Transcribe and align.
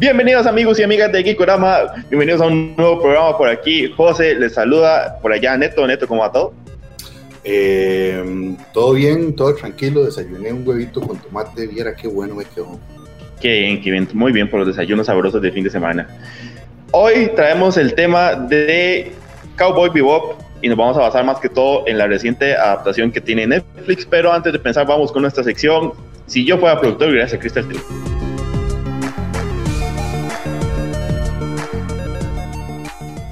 Bienvenidos 0.00 0.46
amigos 0.46 0.80
y 0.80 0.82
amigas 0.82 1.12
de 1.12 1.22
Geekorama, 1.22 1.92
bienvenidos 2.08 2.40
a 2.40 2.46
un 2.46 2.74
nuevo 2.74 3.02
programa 3.02 3.36
por 3.36 3.48
aquí. 3.48 3.92
José 3.94 4.34
les 4.34 4.54
saluda 4.54 5.18
por 5.20 5.30
allá, 5.30 5.56
Neto, 5.58 5.86
Neto, 5.86 6.08
¿cómo 6.08 6.22
va 6.22 6.32
todo? 6.32 6.54
Eh, 7.44 8.56
todo 8.72 8.94
bien, 8.94 9.36
todo 9.36 9.54
tranquilo, 9.54 10.04
desayuné 10.04 10.52
un 10.52 10.66
huevito 10.66 11.00
con 11.02 11.18
tomate, 11.18 11.66
viera 11.66 11.94
qué 11.94 12.08
bueno 12.08 12.34
me 12.34 12.44
quedó. 12.44 12.80
Qué 13.40 13.60
bien, 13.60 13.82
qué 13.82 13.90
bien, 13.90 14.08
muy 14.14 14.32
bien 14.32 14.48
por 14.48 14.60
los 14.60 14.68
desayunos 14.68 15.06
sabrosos 15.06 15.42
de 15.42 15.52
fin 15.52 15.64
de 15.64 15.70
semana. 15.70 16.08
Hoy 16.92 17.30
traemos 17.36 17.76
el 17.76 17.94
tema 17.94 18.34
de 18.34 19.12
Cowboy 19.56 19.90
Bebop 19.90 20.40
y 20.60 20.68
nos 20.68 20.76
vamos 20.76 20.96
a 20.96 21.02
basar 21.02 21.24
más 21.24 21.38
que 21.38 21.48
todo 21.48 21.86
en 21.86 21.96
la 21.96 22.08
reciente 22.08 22.56
adaptación 22.56 23.12
que 23.12 23.20
tiene 23.20 23.46
Netflix, 23.46 24.04
pero 24.04 24.32
antes 24.32 24.52
de 24.52 24.58
pensar 24.58 24.88
vamos 24.88 25.12
con 25.12 25.22
nuestra 25.22 25.44
sección. 25.44 25.92
Si 26.26 26.44
yo 26.44 26.58
fuera 26.58 26.80
productor, 26.80 27.12
gracias 27.12 27.38
a 27.38 27.40
Crystal 27.40 27.68
Tree. 27.68 27.80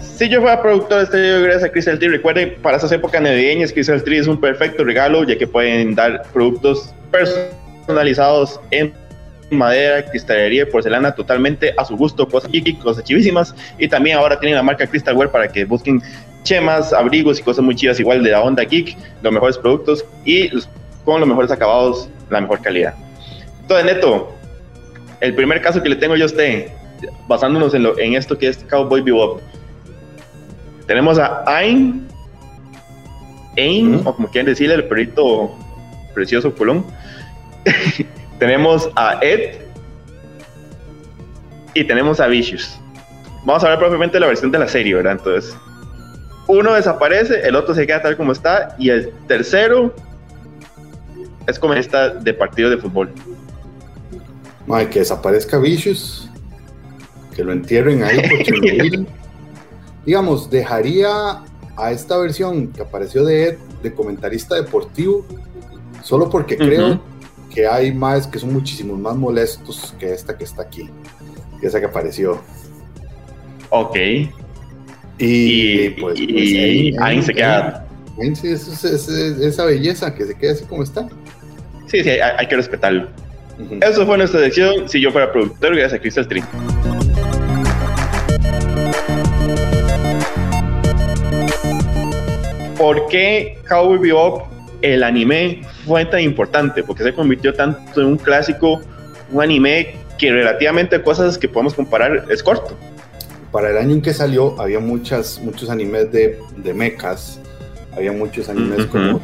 Si 0.01 0.29
yo 0.29 0.41
fuera 0.41 0.63
productor 0.63 0.99
de 0.99 1.05
este 1.05 1.41
gracias 1.43 1.65
a 1.65 1.73
Crystal 1.73 1.99
Tree, 1.99 2.11
recuerden, 2.11 2.55
para 2.63 2.77
esas 2.77 2.93
épocas 2.93 3.21
navideñas, 3.21 3.73
Crystal 3.73 4.01
Tree 4.05 4.19
es 4.19 4.29
un 4.29 4.41
perfecto 4.41 4.85
regalo, 4.85 5.25
ya 5.25 5.37
que 5.37 5.49
pueden 5.49 5.97
dar 5.97 6.23
productos 6.33 6.95
personalizados 7.11 8.61
en 8.71 8.95
madera, 9.51 10.05
cristalería 10.05 10.63
y 10.63 10.67
porcelana 10.67 11.13
totalmente 11.13 11.75
a 11.77 11.85
su 11.85 11.97
gusto, 11.97 12.29
cosas 12.29 12.51
kiki, 12.51 12.75
cosas 12.75 13.05
chivísimas. 13.05 13.55
Y 13.79 13.89
también 13.89 14.19
ahora 14.19 14.39
tienen 14.39 14.57
la 14.57 14.63
marca 14.63 14.87
Crystalware 14.87 15.31
para 15.31 15.49
que 15.49 15.65
busquen 15.65 16.03
chemas, 16.43 16.93
abrigos 16.93 17.41
y 17.41 17.43
cosas 17.43 17.65
muy 17.65 17.75
chivas 17.75 18.01
igual 18.01 18.23
de 18.23 18.31
la 18.31 18.43
onda 18.43 18.65
geek, 18.65 18.97
los 19.23 19.33
mejores 19.33 19.59
productos 19.59 20.05
y 20.25 20.51
con 21.05 21.21
los 21.21 21.29
mejores 21.29 21.51
acabados, 21.51 22.09
la 22.31 22.41
mejor 22.41 22.61
calidad. 22.61 22.95
Entonces, 23.61 23.87
Neto, 23.87 24.33
el 25.21 25.35
primer 25.35 25.61
caso 25.61 25.83
que 25.83 25.89
le 25.89 25.97
tengo 25.97 26.17
yo 26.17 26.25
a 26.25 26.27
usted, 26.27 26.69
basándonos 27.27 27.75
en, 27.75 27.83
lo, 27.83 27.99
en 27.99 28.15
esto 28.15 28.39
que 28.39 28.49
es 28.49 28.59
Cowboy 28.69 29.03
Bebop, 29.03 29.41
tenemos 30.87 31.19
a 31.19 31.45
Ain, 31.47 32.09
Ain, 33.57 34.01
o 34.05 34.15
como 34.15 34.29
quieran 34.29 34.47
decirle, 34.47 34.75
el 34.75 34.85
perrito 34.85 35.55
precioso 36.15 36.55
Colón. 36.55 36.85
tenemos 38.39 38.89
a 38.97 39.19
Ed 39.23 39.57
y 41.75 41.85
tenemos 41.85 42.21
a 42.21 42.27
Vicious. 42.27 42.79
Vamos 43.45 43.65
a 43.65 43.71
ver 43.71 43.79
propiamente 43.79 44.19
la 44.19 44.27
versión 44.27 44.51
de 44.51 44.59
la 44.59 44.69
serie, 44.69 44.95
¿verdad? 44.95 45.13
Entonces, 45.13 45.57
uno 46.47 46.75
desaparece, 46.75 47.47
el 47.47 47.57
otro 47.57 47.75
se 47.75 47.87
queda 47.87 48.03
tal 48.03 48.17
como 48.17 48.33
está, 48.33 48.75
y 48.79 48.91
el 48.91 49.13
tercero 49.27 49.95
es 51.47 51.59
como 51.59 51.75
esta 51.75 52.11
de 52.11 52.35
partido 52.35 52.71
de 52.71 52.79
fútbol. 52.79 53.11
Ay, 54.71 54.87
que 54.87 55.01
desaparezca 55.01 55.59
Vicious, 55.59 56.29
que 57.35 57.43
lo 57.43 57.53
entierren 57.53 58.03
ahí 58.03 58.21
por 58.29 59.07
digamos, 60.05 60.51
dejaría 60.51 61.43
a 61.77 61.93
esta 61.93 62.19
versión 62.19 62.69
que 62.69 62.83
apareció 62.83 63.25
de 63.25 63.49
Ed, 63.49 63.59
de 63.83 63.95
comentarista 63.95 64.55
deportivo, 64.57 65.25
solo 66.03 66.29
porque 66.29 66.57
creo 66.57 67.01
que 67.59 67.67
hay 67.67 67.91
más, 67.91 68.29
que 68.29 68.39
son 68.39 68.53
muchísimos 68.53 68.97
más 69.01 69.17
molestos 69.17 69.93
que 69.99 70.13
esta 70.13 70.39
que 70.39 70.45
está 70.45 70.63
aquí, 70.63 70.89
que 71.61 71.67
esa 71.67 71.81
que 71.81 71.87
apareció. 71.87 72.41
Ok. 73.71 73.97
Y, 75.19 75.91
pues, 75.91 76.21
y, 76.21 76.93
pues, 76.93 77.03
ahí, 77.03 77.21
se 77.21 77.35
queda. 77.35 77.85
Ahí, 78.23 78.29
es, 78.29 78.45
es, 78.45 79.09
esa 79.09 79.65
belleza 79.65 80.15
que 80.15 80.27
se 80.27 80.37
quede 80.37 80.53
así 80.53 80.65
como 80.67 80.85
está. 80.85 81.09
Sí, 81.89 82.05
sí, 82.05 82.11
hay, 82.11 82.21
hay 82.21 82.47
que 82.47 82.55
respetarlo. 82.55 83.09
Eso 83.81 84.07
fue 84.07 84.17
nuestra 84.19 84.39
sección. 84.39 84.89
Si 84.89 85.01
yo 85.01 85.11
fuera 85.11 85.33
productor, 85.33 85.75
gracias 85.75 85.95
a 85.95 85.99
Crystal 86.01 86.29
Tree. 86.29 86.45
¿por 92.79 93.09
qué 93.09 93.59
Cowboy 93.69 93.99
Bebop, 93.99 94.47
el 94.83 95.03
anime, 95.03 95.63
fue 95.87 96.05
tan 96.05 96.21
importante? 96.21 96.83
Porque 96.83 97.03
se 97.03 97.15
convirtió 97.15 97.55
tanto 97.55 98.01
en 98.01 98.07
un 98.07 98.17
clásico, 98.19 98.81
un 99.33 99.43
anime 99.43 99.97
que 100.19 100.33
relativamente 100.33 101.01
cosas 101.03 101.39
que 101.39 101.49
podemos 101.49 101.75
comparar 101.75 102.25
es 102.29 102.43
corto. 102.43 102.77
Para 103.53 103.71
el 103.71 103.79
año 103.79 103.95
en 103.95 104.03
que 104.03 104.13
salió 104.13 104.61
había 104.61 104.79
muchas, 104.79 105.41
muchos 105.43 105.71
animes 105.71 106.13
de, 106.13 106.39
de 106.57 106.75
mechas, 106.75 107.41
había 107.97 108.13
muchos 108.13 108.49
animes 108.49 108.87
como 108.87 109.21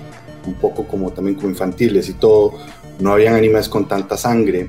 un 0.47 0.55
poco 0.55 0.87
como 0.87 1.11
también 1.11 1.37
como 1.37 1.51
infantiles 1.51 2.09
y 2.09 2.15
todo, 2.15 2.55
no 2.99 3.13
habían 3.13 3.35
animes 3.35 3.69
con 3.69 3.87
tanta 3.87 4.17
sangre. 4.17 4.69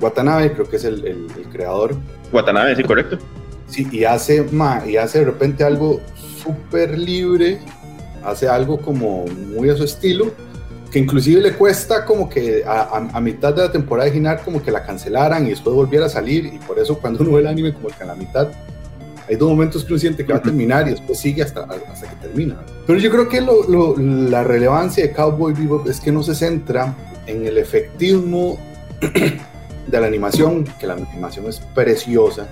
Watanabe 0.00 0.52
creo 0.52 0.68
que 0.68 0.76
es 0.76 0.84
el, 0.84 1.06
el, 1.06 1.26
el 1.36 1.44
creador. 1.50 1.96
Watanabe, 2.32 2.76
sí, 2.76 2.82
correcto. 2.82 3.18
Sí, 3.66 3.86
y 3.90 4.04
hace, 4.04 4.42
ma, 4.52 4.82
y 4.86 4.96
hace 4.96 5.20
de 5.20 5.24
repente 5.26 5.64
algo 5.64 6.00
súper 6.42 6.98
libre 6.98 7.58
hace 8.24 8.48
algo 8.48 8.78
como 8.78 9.24
muy 9.26 9.68
a 9.70 9.76
su 9.76 9.84
estilo, 9.84 10.32
que 10.90 10.98
inclusive 10.98 11.40
le 11.40 11.54
cuesta 11.54 12.04
como 12.04 12.28
que 12.28 12.62
a, 12.66 13.20
mitad 13.20 13.54
de 13.54 13.62
la 13.62 13.72
temporada 13.72 14.08
original 14.08 14.40
como 14.44 14.62
que 14.62 14.70
la 14.70 14.84
cancelaran 14.84 15.46
y 15.46 15.50
después 15.50 15.74
volviera 15.74 16.06
a 16.06 16.08
salir 16.10 16.46
y 16.46 16.58
por 16.58 16.78
eso 16.78 16.98
cuando 16.98 17.22
uno 17.22 17.32
ve 17.32 17.40
el 17.40 17.46
anime 17.46 17.72
como 17.72 17.88
que 17.88 18.02
a 18.02 18.06
la 18.06 18.14
mitad 18.14 18.48
hay 19.28 19.36
dos 19.36 19.48
momentos 19.48 19.84
que 19.84 19.92
uno 19.92 20.00
siente 20.00 20.26
que 20.26 20.32
va 20.32 20.38
a 20.40 20.42
terminar 20.42 20.86
y 20.88 20.90
después 20.90 21.18
sigue 21.18 21.42
hasta, 21.42 21.62
hasta 21.62 22.08
que 22.08 22.16
termina. 22.16 22.56
Pero 22.86 22.98
yo 22.98 23.10
creo 23.10 23.28
que 23.28 23.40
lo, 23.40 23.96
la 23.96 24.44
relevancia 24.44 25.04
de 25.04 25.12
Cowboy 25.12 25.54
Bebop 25.54 25.86
es 25.88 26.00
que 26.00 26.12
no 26.12 26.22
se 26.22 26.34
centra 26.34 26.94
en 27.26 27.46
el 27.46 27.56
efectismo 27.56 28.58
de 29.86 30.00
la 30.00 30.06
animación, 30.06 30.64
que 30.78 30.86
la 30.86 30.94
animación 30.94 31.46
es 31.46 31.60
preciosa, 31.60 32.48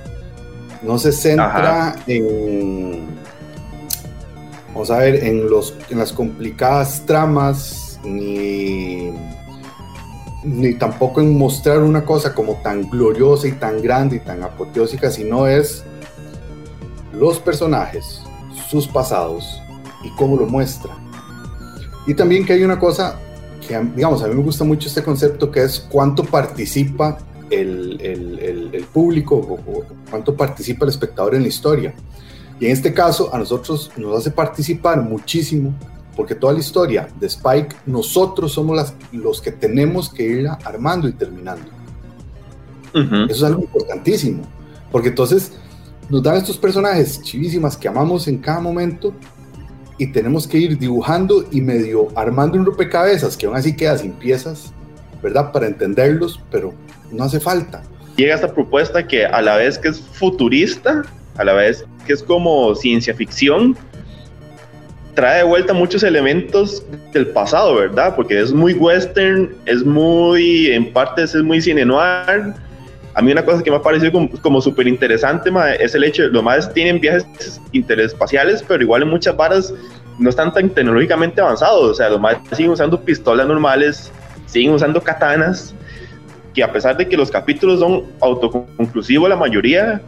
no 0.82 0.98
se 0.98 1.12
centra 1.12 1.97
en 2.06 3.06
vamos 4.72 4.91
a 4.91 4.98
ver, 4.98 5.25
en, 5.25 5.48
los, 5.48 5.75
en 5.91 5.98
las 5.98 6.12
complicadas 6.12 7.04
tramas, 7.06 7.98
ni, 8.04 9.10
ni 10.44 10.75
tampoco 10.75 11.20
en 11.20 11.36
mostrar 11.36 11.81
una 11.82 12.04
cosa 12.04 12.34
como 12.34 12.54
tan 12.62 12.88
gloriosa 12.88 13.48
y 13.48 13.53
tan 13.53 13.82
grande 13.82 14.16
y 14.16 14.20
tan 14.20 14.42
apoteósica, 14.42 15.10
sino 15.10 15.47
es 15.47 15.84
los 17.12 17.38
personajes, 17.38 18.22
sus 18.69 18.86
pasados 18.86 19.60
y 20.03 20.10
cómo 20.16 20.36
lo 20.36 20.47
muestra. 20.47 20.92
Y 22.06 22.14
también 22.14 22.47
que 22.47 22.54
hay 22.54 22.64
una 22.64 22.78
cosa 22.78 23.19
que, 23.66 23.78
digamos, 23.94 24.22
a 24.22 24.28
mí 24.28 24.34
me 24.34 24.42
gusta 24.42 24.64
mucho 24.64 24.88
este 24.88 25.02
concepto 25.02 25.50
que 25.50 25.62
es 25.64 25.87
cuánto 25.91 26.25
participa 26.25 27.19
el, 27.50 28.00
el, 28.00 28.70
el, 28.72 28.84
público 28.84 29.37
o, 29.37 29.54
o 29.54 29.84
cuánto 30.08 30.37
participa 30.37 30.84
el 30.84 30.91
espectador 30.91 31.34
en 31.34 31.42
la 31.42 31.48
historia. 31.48 31.94
Y 32.60 32.66
en 32.66 32.72
este 32.72 32.93
caso 32.93 33.34
a 33.34 33.38
nosotros 33.38 33.91
nos 33.97 34.19
hace 34.19 34.31
participar 34.31 35.00
muchísimo 35.03 35.75
porque 36.15 36.34
toda 36.34 36.53
la 36.53 36.59
historia 36.59 37.09
de 37.19 37.26
Spike 37.26 37.76
nosotros 37.87 38.53
somos 38.53 38.76
las, 38.76 38.94
los 39.10 39.41
que 39.41 39.50
tenemos 39.50 40.12
que 40.12 40.22
irla 40.22 40.59
armando 40.65 41.09
y 41.09 41.12
terminando. 41.12 41.70
Eso 42.93 43.25
es 43.28 43.43
algo 43.43 43.62
importantísimo, 43.62 44.43
porque 44.93 45.09
entonces 45.09 45.53
nos 46.10 46.22
dan 46.22 46.37
estos 46.37 46.59
personajes 46.59 47.22
chivísimas 47.22 47.76
que 47.76 47.88
amamos 47.88 48.28
en 48.28 48.38
cada 48.38 48.60
momento 48.60 49.15
y 49.97 50.09
tenemos 50.09 50.47
que 50.47 50.59
ir 50.59 50.76
dibujando 50.76 51.44
y 51.50 51.60
medio 51.60 52.09
armando 52.16 52.59
un 52.59 52.66
rompecabezas 52.66 53.37
que 53.37 53.47
aún 53.47 53.56
así 53.56 53.76
queda 53.76 53.97
sin 53.97 54.12
piezas, 54.12 54.72
¿verdad? 55.22 55.53
Para 55.53 55.69
entenderlos, 55.69 56.40
pero 56.50 56.75
no 57.12 57.25
hace 57.25 57.38
falta. 57.38 57.82
Llega 58.17 58.34
esta 58.34 58.52
propuesta 58.52 59.06
que 59.06 59.25
a 59.25 59.40
la 59.40 59.56
vez 59.56 59.79
que 59.79 59.88
es 59.88 60.00
futurista, 60.00 61.02
a 61.40 61.44
la 61.44 61.54
vez 61.54 61.84
que 62.06 62.12
es 62.12 62.22
como 62.22 62.75
ciencia 62.75 63.14
ficción, 63.14 63.76
trae 65.14 65.38
de 65.38 65.44
vuelta 65.44 65.72
muchos 65.72 66.02
elementos 66.02 66.84
del 67.12 67.28
pasado, 67.28 67.76
¿verdad? 67.76 68.14
Porque 68.14 68.38
es 68.38 68.52
muy 68.52 68.75
western, 68.75 69.54
es 69.64 69.84
muy, 69.84 70.70
en 70.70 70.92
partes 70.92 71.34
es 71.34 71.42
muy 71.42 71.60
cine 71.60 71.84
noir. 71.84 72.54
A 73.14 73.22
mí 73.22 73.32
una 73.32 73.44
cosa 73.44 73.62
que 73.62 73.70
me 73.70 73.78
ha 73.78 73.82
parecido 73.82 74.12
como, 74.12 74.31
como 74.42 74.60
súper 74.60 74.87
interesante 74.87 75.50
es 75.81 75.94
el 75.94 76.04
hecho 76.04 76.25
de 76.25 76.28
los 76.28 76.42
más 76.42 76.72
tienen 76.72 77.00
viajes 77.00 77.60
interespaciales, 77.72 78.62
pero 78.66 78.82
igual 78.82 79.02
en 79.02 79.08
muchas 79.08 79.36
varas 79.36 79.75
no 80.19 80.28
están 80.28 80.52
tan 80.52 80.69
tecnológicamente 80.69 81.40
avanzados. 81.40 81.90
O 81.90 81.94
sea, 81.94 82.10
los 82.10 82.20
más 82.20 82.36
siguen 82.52 82.72
usando 82.72 83.00
pistolas 83.00 83.46
normales, 83.46 84.12
siguen 84.46 84.72
usando 84.75 85.00
katanas, 85.00 85.75
que 86.54 86.62
a 86.62 86.70
pesar 86.70 86.96
de 86.96 87.08
que 87.08 87.16
los 87.16 87.31
capítulos 87.31 87.81
son 87.81 88.04
autoconclusivos 88.20 89.28
la 89.28 89.36
mayoría, 89.36 90.00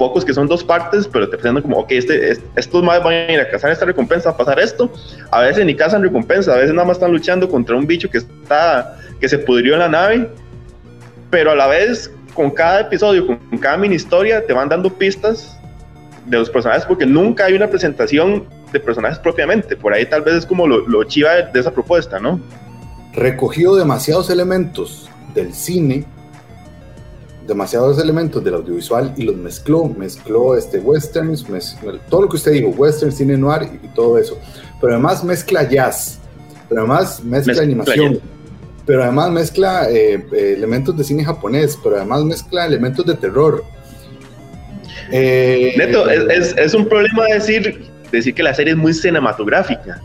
pocos 0.00 0.24
que 0.24 0.32
son 0.32 0.48
dos 0.48 0.64
partes, 0.64 1.06
pero 1.06 1.28
te 1.28 1.36
presentan 1.36 1.62
como, 1.62 1.76
ok, 1.76 1.90
este, 1.90 2.32
estos 2.56 2.82
más 2.82 3.04
van 3.04 3.12
a 3.12 3.32
ir 3.32 3.38
a 3.38 3.50
cazar 3.50 3.70
esta 3.70 3.84
recompensa, 3.84 4.30
a 4.30 4.36
pasar 4.36 4.58
esto. 4.58 4.90
A 5.30 5.42
veces 5.42 5.66
ni 5.66 5.74
cazan 5.74 6.02
recompensa, 6.02 6.54
a 6.54 6.56
veces 6.56 6.72
nada 6.72 6.88
más 6.88 6.96
están 6.96 7.12
luchando 7.12 7.50
contra 7.50 7.76
un 7.76 7.86
bicho 7.86 8.08
que 8.08 8.16
está, 8.16 8.96
que 9.20 9.28
se 9.28 9.36
pudrió 9.36 9.74
en 9.74 9.80
la 9.80 9.88
nave, 9.88 10.30
pero 11.28 11.50
a 11.50 11.54
la 11.54 11.66
vez, 11.66 12.10
con 12.32 12.50
cada 12.50 12.80
episodio, 12.80 13.26
con, 13.26 13.38
cada 13.58 13.76
mini 13.76 13.96
historia, 13.96 14.46
te 14.46 14.54
van 14.54 14.70
dando 14.70 14.88
pistas 14.88 15.58
de 16.24 16.38
los 16.38 16.48
personajes 16.48 16.86
porque 16.86 17.04
nunca 17.04 17.44
hay 17.44 17.52
una 17.52 17.68
presentación 17.68 18.46
de 18.72 18.80
personajes 18.80 19.18
propiamente. 19.18 19.76
Por 19.76 19.92
ahí 19.92 20.06
tal 20.06 20.22
vez 20.22 20.34
es 20.36 20.46
como 20.46 20.66
lo, 20.66 20.88
lo 20.88 21.04
chiva 21.04 21.32
de, 21.34 21.60
esa 21.60 21.72
propuesta, 21.72 22.18
¿no? 22.18 22.40
Recogió 23.12 23.74
demasiados 23.74 24.30
elementos 24.30 25.10
del 25.34 25.52
cine, 25.52 26.06
demasiados 27.50 28.02
elementos 28.02 28.42
del 28.42 28.54
audiovisual 28.54 29.12
y 29.16 29.24
los 29.24 29.36
mezcló, 29.36 29.84
mezcló 29.84 30.56
este 30.56 30.78
westerns, 30.78 31.44
todo 32.08 32.22
lo 32.22 32.28
que 32.28 32.36
usted 32.36 32.52
dijo, 32.52 32.68
western, 32.68 33.12
cine 33.12 33.36
noir 33.36 33.68
y, 33.82 33.88
todo 33.88 34.16
eso. 34.16 34.38
Pero 34.80 34.94
además 34.94 35.22
mezcla 35.22 35.68
jazz, 35.68 36.18
pero 36.68 36.82
además 36.82 37.22
mezcla, 37.22 37.62
animación. 37.62 38.20
Pero 38.86 39.02
además 39.02 39.30
mezcla 39.30 39.90
eh, 39.90 40.24
eh, 40.32 40.54
elementos 40.56 40.96
de 40.96 41.04
cine 41.04 41.24
japonés, 41.24 41.78
pero 41.82 41.96
además 41.96 42.24
mezcla 42.24 42.64
elementos 42.64 43.04
de 43.04 43.14
terror. 43.14 43.64
Eh, 45.12 45.74
Neto, 45.76 46.08
es, 46.08 46.56
es, 46.56 46.72
un 46.72 46.86
problema 46.86 47.24
decir 47.26 47.90
decir 48.10 48.34
que 48.34 48.42
la 48.42 48.54
serie 48.54 48.72
es 48.72 48.78
muy 48.78 48.94
cinematográfica. 48.94 50.00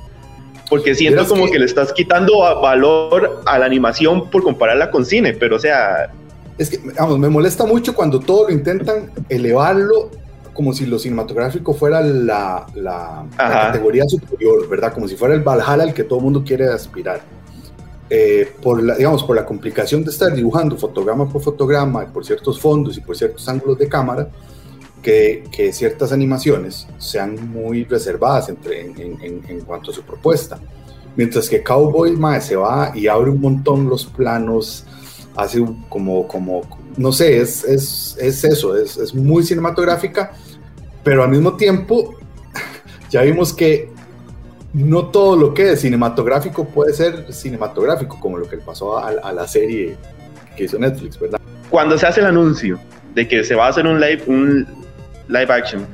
Porque 0.69 0.95
siento 0.95 1.27
como 1.27 1.50
que... 1.50 1.59
le 1.59 1.65
estás 1.65 1.94
quitando 1.94 2.39
valor 2.39 3.42
a 3.45 3.59
la 3.59 3.65
animación 3.65 4.30
por 4.30 4.44
compararla 4.44 4.92
con 4.92 5.06
cine, 5.06 5.33
pero 5.33 5.57
o 5.57 5.59
sea... 5.59 6.12
Es 6.57 6.69
que, 6.69 6.80
vamos, 6.98 7.19
me 7.19 7.30
molesta 7.30 7.66
mucho 7.66 7.94
cuando 7.94 8.19
todo 8.19 8.48
lo 8.48 8.54
intentan 8.54 9.12
elevarlo 9.30 10.10
como 10.56 10.74
si 10.74 10.86
lo 10.86 10.98
cinematográfico 10.98 11.74
fuera 11.74 12.02
la, 12.02 12.66
la, 12.74 13.25
categoría 13.38 14.06
superior, 14.07 14.68
¿verdad? 14.69 14.94
Como 14.94 15.07
si 15.07 15.16
fuera 15.18 15.36
el 15.36 15.42
Valhalla 15.42 15.84
al 15.84 15.94
que 15.94 16.06
todo 16.06 16.19
el 16.19 16.24
mundo 16.24 16.44
quiere 16.46 16.68
aspirar. 16.68 17.22
Eh, 18.10 18.52
por 18.62 18.81
la, 18.81 18.96
digamos, 18.96 19.24
por 19.24 19.36
la 19.36 19.46
complicación 19.46 20.04
de 20.04 20.12
estar 20.12 20.34
dibujando 20.34 20.78
fotograma 20.78 21.28
por 21.28 21.42
fotograma, 21.42 22.06
por 22.06 22.24
ciertos 22.25 22.60
fondos 22.60 22.98
y 22.98 23.02
por 23.02 23.18
ciertos 23.18 23.48
ángulos 23.50 23.78
de 23.78 23.90
cámara, 23.90 24.30
que, 25.02 25.72
ciertas 25.74 26.12
animaciones 26.12 26.88
sean 26.98 27.52
muy 27.52 27.84
reservadas 27.84 28.50
entre, 28.50 28.81
en, 28.81 29.62
cuanto 29.62 29.92
a 29.92 29.94
su 29.94 30.04
propuesta. 30.04 30.57
Mientras 31.16 31.50
que 31.50 31.62
Cowboy 31.62 32.18
se 32.42 32.56
va 32.56 32.92
y 32.96 33.07
abre 33.07 33.30
un 33.30 33.42
montón 33.42 33.88
los 33.88 34.06
planos, 34.06 34.86
hace 35.36 35.64
como, 35.90 36.28
como 36.28 36.62
no 36.98 37.12
sé, 37.12 37.40
es, 37.40 37.64
es, 37.64 38.18
es 38.20 38.44
eso, 38.44 38.78
es, 38.78 38.98
es 38.98 39.14
muy 39.14 39.44
cinematográfica, 39.44 40.32
pero 41.04 41.24
al 41.24 41.30
mismo 41.30 41.56
tiempo 41.56 42.16
ya 43.10 43.22
vimos 43.22 43.54
que 43.54 43.90
no 44.74 45.08
todo 45.08 45.38
lo 45.38 45.54
que 45.54 45.72
es 45.72 45.82
cinematográfico 45.82 46.66
puede 46.66 46.94
ser 46.94 47.32
cinematográfico, 47.32 48.20
como 48.20 48.38
lo 48.38 48.48
que 48.48 48.58
le 48.58 48.62
pasó 48.62 48.98
a, 48.98 49.10
a, 49.10 49.32
la 49.32 49.48
serie 49.48 49.96
que 50.56 50.66
hizo 50.66 50.78
Netflix, 50.78 51.18
¿verdad? 51.18 51.40
Cuando 51.70 51.98
se 51.98 52.06
hace 52.06 52.20
el 52.20 52.28
anuncio 52.28 52.80
de 53.14 53.28
que 53.28 53.44
se 53.44 53.56
va 53.56 53.68
a 53.68 53.70
hacer 53.70 53.88
un 53.88 54.00
live, 54.00 54.24
un 54.28 54.68
live 55.30 55.54
action. 55.54 55.86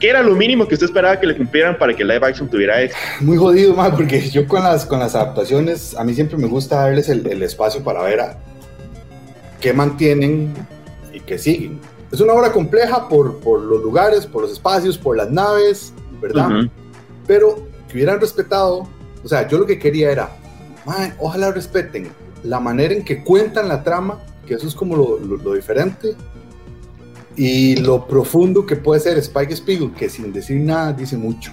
¿Qué 0.00 0.10
era 0.10 0.22
lo 0.22 0.34
mínimo 0.34 0.66
que 0.66 0.74
usted 0.74 0.86
esperaba 0.86 1.18
que 1.18 1.26
le 1.28 1.36
cumplieran 1.36 1.78
para 1.78 1.94
que 1.94 2.02
el 2.02 2.08
live 2.08 2.26
action 2.26 2.48
tuviera 2.48 2.82
éxito? 2.82 3.00
Muy 3.20 3.36
jodido, 3.36 3.74
más 3.74 3.90
porque 3.90 4.28
yo 4.28 4.46
con 4.48 4.64
las, 4.64 4.84
con 4.84 4.98
las 4.98 5.14
adaptaciones, 5.14 5.96
a 5.96 6.02
mí 6.02 6.12
siempre 6.12 6.36
me 6.36 6.48
gusta 6.48 6.80
darles 6.80 7.08
el, 7.08 7.26
el 7.28 7.42
espacio 7.42 7.84
para 7.84 8.02
ver 8.02 8.20
a 8.20 8.36
qué 9.60 9.72
mantienen 9.72 10.52
y 11.12 11.20
qué 11.20 11.38
siguen. 11.38 11.80
Es 12.12 12.20
una 12.20 12.32
obra 12.32 12.52
compleja 12.52 13.08
por, 13.08 13.38
por 13.38 13.60
los 13.60 13.82
lugares, 13.82 14.26
por 14.26 14.42
los 14.42 14.52
espacios, 14.52 14.96
por 14.96 15.16
las 15.16 15.30
naves, 15.30 15.92
¿verdad? 16.20 16.48
Pero 17.26 17.66
que 17.88 17.94
hubieran 17.94 18.20
respetado, 18.20 18.86
o 19.22 19.28
sea, 19.28 19.48
yo 19.48 19.58
lo 19.58 19.66
que 19.66 19.78
quería 19.78 20.12
era, 20.12 20.36
ojalá 21.18 21.50
respeten 21.50 22.08
la 22.42 22.60
manera 22.60 22.94
en 22.94 23.04
que 23.04 23.24
cuentan 23.24 23.68
la 23.68 23.82
trama, 23.82 24.20
que 24.46 24.54
eso 24.54 24.68
es 24.68 24.74
como 24.74 24.96
lo, 24.96 25.18
lo 25.18 25.54
diferente, 25.54 26.14
y 27.36 27.76
lo 27.76 28.06
profundo 28.06 28.64
que 28.64 28.76
puede 28.76 29.00
ser 29.00 29.18
Spike 29.18 29.56
Spiegel, 29.56 29.92
que 29.92 30.08
sin 30.08 30.32
decir 30.32 30.60
nada 30.60 30.92
dice 30.92 31.16
mucho. 31.16 31.52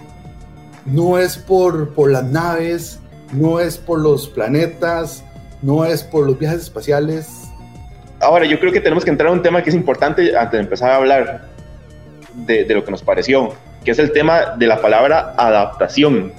No 0.86 1.18
es 1.18 1.38
por, 1.38 1.90
por 1.90 2.12
las 2.12 2.24
naves, 2.24 3.00
no 3.34 3.60
es 3.60 3.78
por 3.78 4.00
los 4.00 4.28
planetas, 4.28 5.24
no 5.62 5.86
es 5.86 6.04
por 6.04 6.26
los 6.26 6.38
viajes 6.38 6.62
espaciales. 6.62 7.41
Ahora, 8.22 8.46
yo 8.46 8.60
creo 8.60 8.72
que 8.72 8.80
tenemos 8.80 9.04
que 9.04 9.10
entrar 9.10 9.30
a 9.30 9.32
un 9.32 9.42
tema 9.42 9.64
que 9.64 9.70
es 9.70 9.76
importante 9.76 10.36
antes 10.38 10.52
de 10.52 10.60
empezar 10.60 10.92
a 10.92 10.96
hablar 10.98 11.50
de, 12.34 12.64
de 12.66 12.74
lo 12.74 12.84
que 12.86 12.92
nos 12.92 13.02
pareció, 13.02 13.54
que 13.84 13.92
es 13.92 14.00
el 14.00 14.12
tema 14.12 14.56
de 14.58 14.68
la 14.68 14.82
palabra 14.82 15.34
adaptación. 15.38 16.32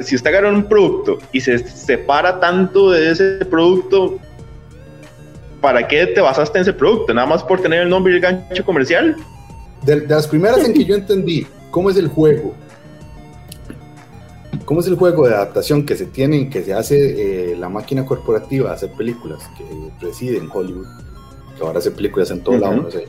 si 0.00 0.16
usted 0.16 0.30
agarra 0.30 0.48
un 0.48 0.64
producto 0.64 1.18
y 1.32 1.40
se 1.40 1.58
separa 1.58 2.40
tanto 2.40 2.90
de 2.90 3.10
ese 3.10 3.44
producto, 3.44 4.18
¿para 5.60 5.86
qué 5.86 6.06
te 6.06 6.20
basaste 6.20 6.58
en 6.58 6.62
ese 6.62 6.72
producto? 6.72 7.12
¿Nada 7.12 7.26
más 7.26 7.42
por 7.42 7.60
tener 7.60 7.82
el 7.82 7.88
nombre 7.88 8.12
y 8.12 8.16
el 8.16 8.22
gancho 8.22 8.64
comercial? 8.64 9.16
De, 9.82 10.06
las 10.06 10.26
primeras 10.26 10.64
en 10.64 10.72
que 10.72 10.84
yo 10.84 10.94
entendí 10.94 11.46
cómo 11.70 11.90
es 11.90 11.96
el 11.96 12.08
juego, 12.08 12.54
cómo 14.70 14.82
es 14.82 14.86
el 14.86 14.94
juego 14.94 15.26
de 15.26 15.34
adaptación 15.34 15.84
que 15.84 15.96
se 15.96 16.06
tiene, 16.06 16.48
que 16.48 16.62
se 16.62 16.72
hace 16.72 17.50
eh, 17.50 17.56
la 17.56 17.68
máquina 17.68 18.06
corporativa 18.06 18.68
de 18.68 18.76
hacer 18.76 18.92
películas 18.92 19.50
que 19.58 19.64
reside 20.00 20.38
en 20.38 20.48
Hollywood, 20.48 20.86
que 21.56 21.64
ahora 21.64 21.80
hace 21.80 21.90
películas 21.90 22.30
en 22.30 22.40
todo 22.40 22.56
lado, 22.56 22.76
no 22.76 22.88
sé. 22.88 23.08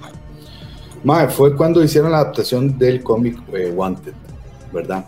fue 1.30 1.56
cuando 1.56 1.84
hicieron 1.84 2.14
la 2.14 2.18
adaptación 2.18 2.80
del 2.80 3.04
cómic 3.04 3.38
eh, 3.54 3.72
Wanted, 3.76 4.14
¿verdad? 4.74 5.06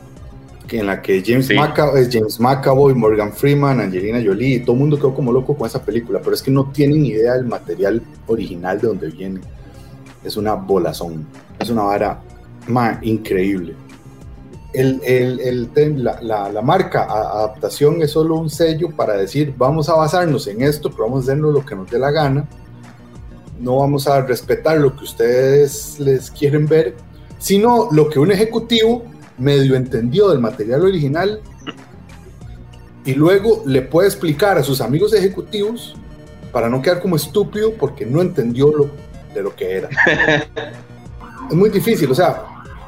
en 0.70 0.86
la 0.86 1.02
que 1.02 1.24
James, 1.26 1.48
sí. 1.48 1.56
McAvoy, 1.56 2.08
James 2.12 2.40
McAvoy, 2.40 2.94
Morgan 2.94 3.34
Freeman, 3.34 3.80
Angelina 3.80 4.22
Jolie, 4.24 4.60
todo 4.60 4.74
el 4.74 4.80
mundo 4.80 4.98
quedó 4.98 5.16
como 5.16 5.32
loco 5.32 5.58
con 5.58 5.66
esa 5.66 5.84
película, 5.84 6.20
pero 6.20 6.36
es 6.36 6.44
que 6.44 6.52
no 6.52 6.66
tienen 6.72 7.04
idea 7.04 7.34
del 7.34 7.46
material 7.46 8.00
original 8.28 8.80
de 8.80 8.88
donde 8.90 9.08
viene. 9.10 9.42
Es 10.24 10.38
una 10.38 10.54
bolazón, 10.54 11.26
es 11.58 11.72
una 11.72 11.82
vara 11.82 12.22
increíble. 13.02 13.74
El, 14.74 15.02
el, 15.04 15.40
el, 15.76 16.04
la, 16.04 16.20
la, 16.22 16.52
la, 16.52 16.62
marca 16.64 17.04
adaptación 17.04 18.02
es 18.02 18.12
solo 18.12 18.36
un 18.36 18.50
sello 18.50 18.90
para 18.90 19.16
decir 19.16 19.54
vamos 19.56 19.88
a 19.88 19.94
basarnos 19.94 20.48
en 20.48 20.64
esto, 20.64 20.90
pero 20.90 21.04
vamos 21.04 21.20
a 21.20 21.24
hacernos 21.32 21.54
lo 21.54 21.64
que 21.64 21.76
nos 21.76 21.90
dé 21.90 22.00
la 22.00 22.10
gana. 22.10 22.48
No 23.60 23.78
vamos 23.78 24.08
a 24.08 24.22
respetar 24.22 24.80
lo 24.80 24.96
que 24.96 25.04
ustedes 25.04 26.00
les 26.00 26.32
quieren 26.32 26.66
ver, 26.68 26.96
sino 27.38 27.90
lo 27.92 28.10
que 28.10 28.18
un 28.18 28.32
ejecutivo 28.32 29.04
medio 29.38 29.76
entendió 29.76 30.30
del 30.30 30.40
material 30.40 30.82
original 30.84 31.40
y 33.06 33.14
luego 33.14 33.64
le 33.66 33.82
puede 33.82 34.08
explicar 34.08 34.58
a 34.58 34.64
sus 34.64 34.82
amigos 34.82 35.14
ejecutivos 35.14 35.96
para 36.52 36.70
no 36.70 36.82
quedar 36.82 37.02
como 37.02 37.16
estúpido 37.16 37.74
porque 37.74 38.06
no 38.06 38.22
entendió 38.22 38.72
lo, 38.72 38.90
de 39.34 39.42
lo 39.42 39.56
que 39.56 39.78
era. 39.78 39.90
es 41.50 41.56
muy 41.56 41.70
difícil, 41.70 42.10
o 42.12 42.16
sea, 42.16 42.44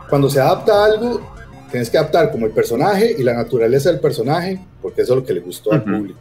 cuando 0.09 0.29
se 0.29 0.39
adapta 0.39 0.85
algo, 0.85 1.34
tienes 1.71 1.89
que 1.89 1.97
adaptar 1.97 2.31
como 2.31 2.45
el 2.45 2.51
personaje 2.51 3.15
y 3.17 3.23
la 3.23 3.33
naturaleza 3.33 3.91
del 3.91 3.99
personaje, 3.99 4.59
porque 4.81 5.01
eso 5.01 5.13
es 5.13 5.19
lo 5.19 5.25
que 5.25 5.33
le 5.33 5.39
gustó 5.39 5.73
al 5.73 5.83
público. 5.83 6.19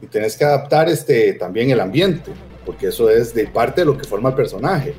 Y 0.00 0.06
tienes 0.06 0.36
que 0.36 0.44
adaptar 0.44 0.88
este, 0.88 1.34
también 1.34 1.70
el 1.70 1.80
ambiente, 1.80 2.30
porque 2.64 2.88
eso 2.88 3.08
es 3.10 3.34
de 3.34 3.46
parte 3.46 3.82
de 3.82 3.86
lo 3.86 3.96
que 3.96 4.04
forma 4.04 4.30
el 4.30 4.34
personaje. 4.34 4.94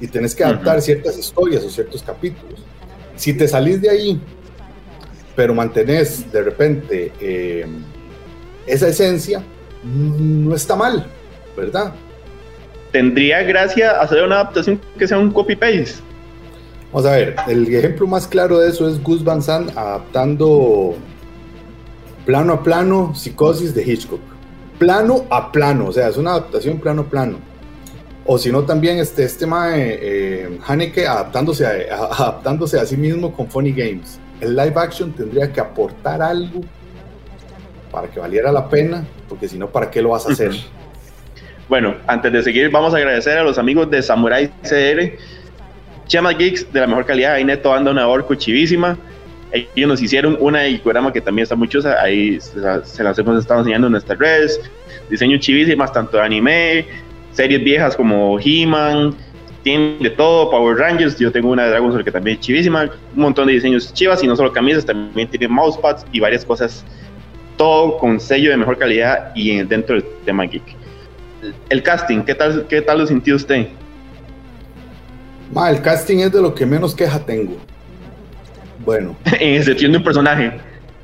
Y 0.00 0.06
tienes 0.06 0.34
que 0.34 0.44
adaptar 0.44 0.80
ciertas 0.80 1.18
historias 1.18 1.64
o 1.64 1.70
ciertos 1.70 2.02
capítulos. 2.02 2.60
Si 3.16 3.34
te 3.34 3.46
salís 3.46 3.80
de 3.80 3.90
ahí, 3.90 4.20
pero 5.36 5.54
mantenés 5.54 6.30
de 6.32 6.42
repente 6.42 7.12
eh, 7.20 7.66
esa 8.66 8.88
esencia, 8.88 9.42
no 9.82 10.54
está 10.54 10.76
mal, 10.76 11.06
¿verdad? 11.56 11.94
Tendría 12.92 13.42
gracia 13.42 14.00
hacer 14.00 14.22
una 14.22 14.36
adaptación 14.36 14.80
que 14.98 15.06
sea 15.06 15.18
un 15.18 15.30
copy-paste. 15.30 16.09
Vamos 16.92 17.08
a 17.08 17.12
ver, 17.12 17.36
el 17.48 17.72
ejemplo 17.74 18.06
más 18.06 18.26
claro 18.26 18.58
de 18.58 18.68
eso 18.68 18.88
es 18.88 19.02
Gus 19.02 19.22
Van 19.22 19.42
Sant 19.42 19.76
adaptando 19.76 20.94
plano 22.26 22.52
a 22.54 22.62
plano 22.62 23.14
Psicosis 23.14 23.74
de 23.74 23.84
Hitchcock. 23.84 24.20
Plano 24.78 25.24
a 25.30 25.52
plano, 25.52 25.86
o 25.88 25.92
sea, 25.92 26.08
es 26.08 26.16
una 26.16 26.30
adaptación 26.30 26.78
plano 26.78 27.02
a 27.02 27.04
plano 27.04 27.50
o 28.32 28.38
si 28.38 28.52
no 28.52 28.62
también 28.62 28.98
este, 28.98 29.24
este 29.24 29.44
mae, 29.44 29.98
eh, 30.00 30.58
Haneke 30.66 31.04
adaptándose 31.04 31.66
a, 31.66 31.94
adaptándose 32.18 32.78
a 32.78 32.86
sí 32.86 32.96
mismo 32.96 33.32
con 33.32 33.50
Funny 33.50 33.72
Games. 33.72 34.20
El 34.40 34.54
live 34.54 34.74
action 34.76 35.12
tendría 35.12 35.52
que 35.52 35.60
aportar 35.60 36.22
algo 36.22 36.60
para 37.90 38.08
que 38.08 38.20
valiera 38.20 38.52
la 38.52 38.68
pena, 38.68 39.04
porque 39.28 39.48
si 39.48 39.58
no, 39.58 39.68
¿para 39.68 39.90
qué 39.90 40.00
lo 40.00 40.10
vas 40.10 40.28
a 40.28 40.32
hacer? 40.32 40.52
Bueno, 41.68 41.96
antes 42.06 42.32
de 42.32 42.42
seguir, 42.42 42.70
vamos 42.70 42.94
a 42.94 42.98
agradecer 42.98 43.36
a 43.36 43.42
los 43.42 43.58
amigos 43.58 43.90
de 43.90 44.00
Samurai 44.00 44.48
CR, 44.62 45.18
Chama 46.10 46.32
Geeks 46.32 46.72
de 46.72 46.80
la 46.80 46.88
mejor 46.88 47.06
calidad, 47.06 47.34
ahí 47.34 47.44
Neto 47.44 47.72
anda 47.72 47.92
una 47.92 48.08
orco 48.08 48.34
chivísima. 48.34 48.98
Ellos 49.52 49.88
nos 49.88 50.02
hicieron 50.02 50.36
una 50.40 50.62
programa 50.82 51.12
que 51.12 51.20
también 51.20 51.44
está 51.44 51.54
muy 51.54 51.68
chusa, 51.68 52.02
ahí 52.02 52.40
se, 52.40 52.58
las 53.04 53.18
hemos 53.18 53.38
estado 53.38 53.60
enseñando 53.60 53.86
en 53.86 53.92
nuestras 53.92 54.18
redes. 54.18 54.60
Diseño 55.08 55.38
chivísimas, 55.38 55.92
tanto 55.92 56.16
de 56.16 56.24
anime, 56.24 56.86
series 57.30 57.62
viejas 57.62 57.94
como 57.94 58.40
He-Man, 58.40 59.14
tiene 59.62 59.98
de 60.00 60.10
todo, 60.10 60.50
Power 60.50 60.78
Rangers, 60.78 61.16
yo 61.16 61.30
tengo 61.30 61.50
una 61.50 61.62
de 61.64 61.70
Dragon 61.70 61.92
Ball 61.92 62.02
que 62.02 62.10
también 62.10 62.38
es 62.38 62.44
chivísima, 62.44 62.90
un 63.14 63.22
montón 63.22 63.46
de 63.46 63.52
diseños 63.52 63.94
chivas 63.94 64.20
y 64.24 64.26
no 64.26 64.34
solo 64.34 64.52
camisas, 64.52 64.84
también 64.84 65.28
tiene 65.28 65.46
mousepads 65.46 66.04
y 66.10 66.18
varias 66.18 66.44
cosas, 66.44 66.84
todo 67.56 67.98
con 67.98 68.18
sello 68.18 68.50
de 68.50 68.56
mejor 68.56 68.78
calidad 68.78 69.30
y 69.36 69.62
dentro 69.62 69.94
del 69.94 70.04
tema 70.24 70.42
geek. 70.42 70.74
El 71.68 71.84
casting, 71.84 72.22
¿qué 72.22 72.34
tal, 72.34 72.66
qué 72.68 72.82
tal 72.82 72.98
lo 72.98 73.06
sintió 73.06 73.36
usted? 73.36 73.68
Ma, 75.52 75.70
el 75.70 75.82
casting 75.82 76.18
es 76.18 76.32
de 76.32 76.40
lo 76.40 76.54
que 76.54 76.64
menos 76.64 76.94
queja 76.94 77.18
tengo. 77.24 77.56
Bueno. 78.84 79.16
en 79.40 79.56
excepción 79.56 79.92
de 79.92 79.98
un 79.98 80.04
personaje. 80.04 80.52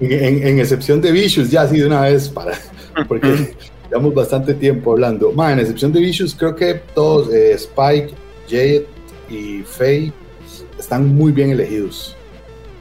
En, 0.01 0.59
excepción 0.59 1.01
de 1.01 1.11
Vicious, 1.11 1.51
ya 1.51 1.63
así 1.63 1.79
de 1.79 1.87
una 1.87 2.03
vez, 2.03 2.29
para, 2.29 2.53
porque 3.09 3.55
llevamos 3.89 4.15
bastante 4.15 4.55
tiempo 4.55 4.93
hablando. 4.93 5.33
Ma, 5.33 5.53
en 5.53 5.61
excepción 5.61 5.93
de 5.93 6.01
Vicious, 6.01 6.35
creo 6.35 6.55
que 6.55 6.75
todos, 6.95 7.33
eh, 7.33 7.53
Spike, 7.53 8.11
Jade 8.49 8.87
y 9.31 9.63
Faye, 9.63 10.13
están 10.79 11.07
muy 11.09 11.33
bien 11.33 11.51
elegidos. 11.51 12.15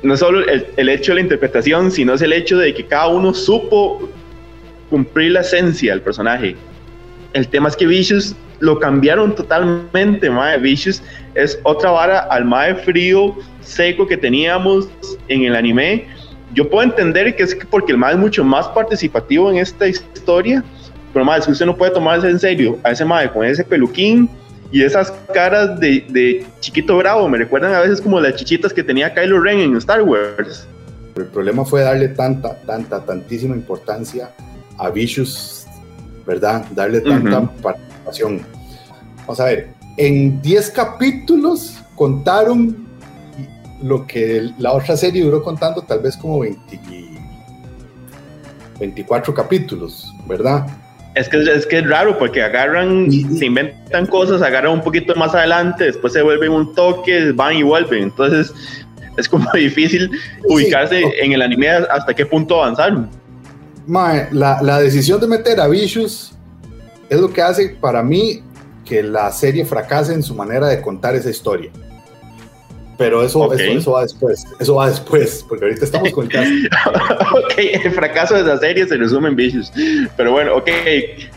No 0.03 0.15
solo 0.17 0.47
el, 0.47 0.67
el, 0.75 0.89
hecho 0.89 1.13
de 1.13 1.15
la 1.15 1.21
interpretación, 1.21 1.89
sino 1.89 2.13
es 2.13 2.21
el 2.21 2.33
hecho 2.33 2.57
de 2.57 2.73
que 2.73 2.85
cada 2.85 3.07
uno 3.07 3.33
supo 3.33 4.07
cumplir 4.89 5.31
la 5.31 5.41
esencia 5.41 5.93
del 5.93 6.01
personaje. 6.01 6.55
El 7.33 7.47
tema 7.47 7.69
es 7.69 7.75
que 7.75 7.87
Vicious 7.87 8.35
lo 8.59 8.79
cambiaron 8.79 9.35
totalmente, 9.35 10.29
mae. 10.29 10.57
Vicious 10.57 11.01
es 11.33 11.59
otra 11.63 11.91
vara 11.91 12.19
al 12.19 12.45
mae 12.45 12.75
frío, 12.75 13.35
seco 13.61 14.07
que 14.07 14.17
teníamos 14.17 14.87
en 15.27 15.43
el 15.43 15.55
anime. 15.55 16.07
Yo 16.53 16.69
puedo 16.69 16.83
entender 16.83 17.35
que 17.35 17.43
es 17.43 17.55
porque 17.69 17.91
el 17.91 17.97
mae 17.97 18.13
es 18.13 18.19
mucho 18.19 18.43
más 18.43 18.67
participativo 18.69 19.51
en 19.51 19.57
esta 19.57 19.87
historia, 19.87 20.63
pero 21.13 21.25
mae, 21.25 21.41
si 21.41 21.51
usted 21.51 21.65
no 21.65 21.75
puede 21.75 21.91
tomarse 21.91 22.29
en 22.29 22.39
serio 22.39 22.77
a 22.83 22.91
ese 22.91 23.03
mae 23.03 23.29
con 23.31 23.45
ese 23.45 23.63
peluquín 23.63 24.29
y 24.71 24.81
esas 24.83 25.11
caras 25.33 25.79
de, 25.79 26.05
de 26.09 26.45
chiquito 26.59 26.97
bravo, 26.97 27.27
me 27.29 27.37
recuerdan 27.37 27.73
a 27.73 27.81
veces 27.81 28.01
como 28.01 28.19
las 28.19 28.35
chichitas 28.35 28.73
que 28.73 28.83
tenía 28.83 29.13
Kylo 29.13 29.39
Ren 29.39 29.59
en 29.59 29.77
Star 29.77 30.01
Wars. 30.01 30.67
El 31.15 31.25
problema 31.27 31.63
fue 31.63 31.81
darle 31.81 32.09
tanta, 32.09 32.55
tanta, 32.61 33.05
tantísima 33.05 33.55
importancia 33.55 34.31
a 34.77 34.89
Vicious, 34.89 35.65
¿verdad? 36.25 36.65
Darle 36.71 36.99
tanta 36.99 37.49
participación. 38.05 38.45
Vamos 39.21 39.39
a 39.39 39.45
ver, 39.45 39.69
en 39.97 40.41
10 40.41 40.69
capítulos 40.71 41.79
contaron 41.95 42.85
lo 43.81 44.05
que 44.07 44.49
la 44.57 44.73
otra 44.73 44.95
serie 44.95 45.23
duró 45.23 45.43
contando 45.43 45.81
tal 45.81 45.99
vez 45.99 46.15
como 46.15 46.39
20, 46.39 46.79
24 48.79 49.33
capítulos, 49.33 50.13
¿verdad? 50.27 50.65
Es 51.15 51.29
que, 51.29 51.41
es 51.41 51.65
que 51.65 51.79
es 51.79 51.87
raro 51.87 52.17
porque 52.17 52.41
agarran, 52.41 53.09
se 53.09 53.45
inventan 53.45 54.05
cosas, 54.07 54.41
agarran 54.41 54.73
un 54.73 54.81
poquito 54.81 55.15
más 55.15 55.33
adelante, 55.33 55.85
después 55.85 56.11
se 56.11 56.21
vuelven 56.21 56.51
un 56.51 56.75
toque, 56.75 57.31
van 57.31 57.55
y 57.55 57.63
vuelven. 57.63 58.03
Entonces 58.03 58.53
es 59.17 59.29
como 59.29 59.49
difícil 59.53 60.11
ubicarse 60.49 61.03
en 61.21 61.31
el 61.31 61.41
anime 61.41 61.69
hasta 61.69 62.13
qué 62.13 62.25
punto 62.25 62.61
avanzaron. 62.61 63.09
Mae, 63.87 64.27
la, 64.31 64.61
la, 64.61 64.79
decisión 64.79 65.21
de 65.21 65.27
meter 65.27 65.59
a 65.59 65.67
Vicious 65.67 66.34
es 67.09 67.19
lo 67.19 67.31
que 67.31 67.41
hace 67.41 67.69
para 67.69 68.01
mí 68.03 68.41
que 68.85 69.01
la 69.03 69.31
serie 69.31 69.65
fracase 69.65 70.13
en 70.13 70.23
su 70.23 70.35
manera 70.35 70.67
de 70.67 70.81
contar 70.81 71.15
esa 71.15 71.29
historia. 71.29 71.71
Pero 72.97 73.23
eso, 73.23 73.51
eso, 73.53 73.91
va 73.91 74.03
después, 74.03 74.45
eso 74.57 74.75
va 74.75 74.89
después, 74.89 75.45
porque 75.49 75.65
ahorita 75.65 75.83
estamos 75.83 76.11
con 76.11 76.25
el 76.25 76.31
caso. 76.31 76.49
ok, 77.37 77.53
el 77.57 77.91
fracaso 77.91 78.35
de 78.35 78.41
esa 78.41 78.57
serie 78.57 78.87
se 78.87 78.95
resume 78.95 79.29
en 79.29 79.35
Vicious. 79.35 79.71
Pero 80.15 80.31
bueno, 80.31 80.55
ok, 80.55 80.69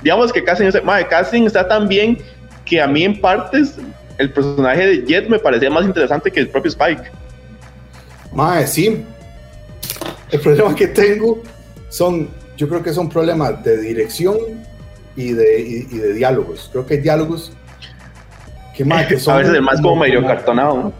digamos 0.03 0.33
que 0.33 0.45
Casting, 0.45 0.71
mae, 0.85 1.09
casting 1.09 1.47
está 1.47 1.67
tan 1.67 1.89
bien 1.89 2.19
que 2.65 2.81
a 2.81 2.87
mí 2.87 3.03
en 3.03 3.21
partes 3.21 3.75
el 4.19 4.33
personaje 4.33 4.87
de 4.87 5.07
Jet 5.07 5.29
me 5.29 5.39
parecía 5.41 5.71
más 5.71 5.85
interesante 5.85 6.31
que 6.31 6.41
el 6.41 6.49
propio 6.49 6.69
Spike. 6.69 7.11
Mae, 8.33 8.67
sí. 8.67 9.05
El 10.31 10.41
problema 10.41 10.75
que 10.77 10.87
tengo 10.87 11.43
son, 11.89 12.29
yo 12.57 12.69
creo 12.69 12.83
que 12.83 12.93
son 12.93 13.09
problemas 13.09 13.65
de 13.65 13.79
dirección 13.79 14.37
y 15.19 15.33
de, 15.33 15.61
y, 15.61 15.99
de 15.99 16.15
diálogos. 16.15 16.69
Creo 16.71 16.87
que 16.87 16.95
hay 16.95 17.01
diálogos 17.01 17.53
que 18.75 18.85
más 18.85 19.07
que 19.07 19.19
son... 19.19 19.35
A 19.35 19.39
veces 19.39 19.55
el 19.55 19.63
más 19.63 19.81
como 19.81 19.97
medio 19.97 20.25
cartonado. 20.25 20.93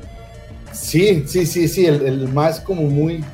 Sí, 0.73 1.25
sí, 1.27 1.47
sí, 1.47 1.69
sí, 1.69 1.87
el, 1.87 2.05
el 2.05 2.29
más 2.29 2.61
como 2.61 2.83
muy... 2.83 3.25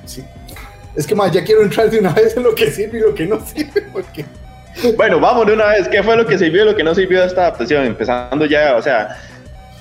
Es 0.95 1.07
que 1.07 1.15
más, 1.15 1.33
ya 1.33 1.43
quiero 1.43 1.63
entrar 1.63 1.91
de 1.91 1.99
una 1.99 2.13
vez 2.13 2.37
en 2.37 2.43
lo 2.43 2.55
que 2.55 2.71
sirve 2.71 2.99
y 2.99 3.01
lo 3.01 3.15
que 3.15 3.27
no 3.27 3.41
sirve, 3.47 3.83
porque... 3.93 4.27
Bueno, 4.97 5.19
vamos 5.19 5.47
de 5.47 5.55
una 5.55 5.67
vez. 5.69 5.89
¿Qué 5.89 6.03
fue 6.03 6.17
lo 6.17 6.27
que 6.27 6.37
sirvió 6.37 6.65
y 6.65 6.67
lo 6.67 6.77
que 6.77 6.85
no 6.85 6.95
sirvió 6.95 7.21
de 7.21 7.27
esta 7.29 7.43
adaptación? 7.43 7.87
Empezando 7.87 8.45
ya, 8.45 8.77
o 8.77 8.83
sea, 8.83 9.17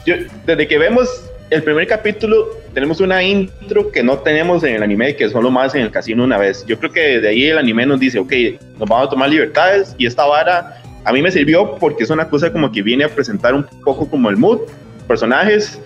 yo, 0.06 0.16
desde 0.46 0.68
que 0.68 0.78
vemos 0.78 1.10
el 1.50 1.62
primer 1.62 1.86
capítulo 1.88 2.48
tenemos 2.74 3.00
una 3.00 3.22
intro 3.22 3.92
que 3.92 4.02
no 4.02 4.18
tenemos 4.20 4.64
en 4.64 4.76
el 4.76 4.84
anime, 4.84 5.16
que 5.16 5.30
solo 5.30 5.52
más 5.52 5.76
en 5.76 5.82
el 5.82 5.92
casino 5.92 6.24
una 6.24 6.38
vez. 6.38 6.66
Yo 6.66 6.80
creo 6.80 6.92
que 6.92 7.20
de 7.20 7.30
ahí 7.30 7.46
el 7.46 7.58
anime 7.58 7.86
nos 7.86 8.00
dice, 8.00 8.18
ok, 8.20 8.34
nos 8.80 8.90
vamos 8.90 9.08
a 9.08 9.10
tomar 9.10 9.30
libertades 9.30 9.96
y 9.98 10.08
esta 10.08 10.26
vara 10.26 10.82
a 11.06 11.12
mí 11.12 11.22
me 11.22 11.32
sirvió 11.32 11.76
porque 11.76 12.04
es 12.04 12.10
una 12.10 12.30
cosa 12.30 12.52
como 12.52 12.72
que 12.72 12.82
viene 12.82 13.04
a 13.04 13.10
presentar 13.10 13.54
un 13.54 13.66
poco 13.84 14.08
como 14.10 14.30
el 14.30 14.38
mood, 14.38 14.60
personajes 15.08 15.80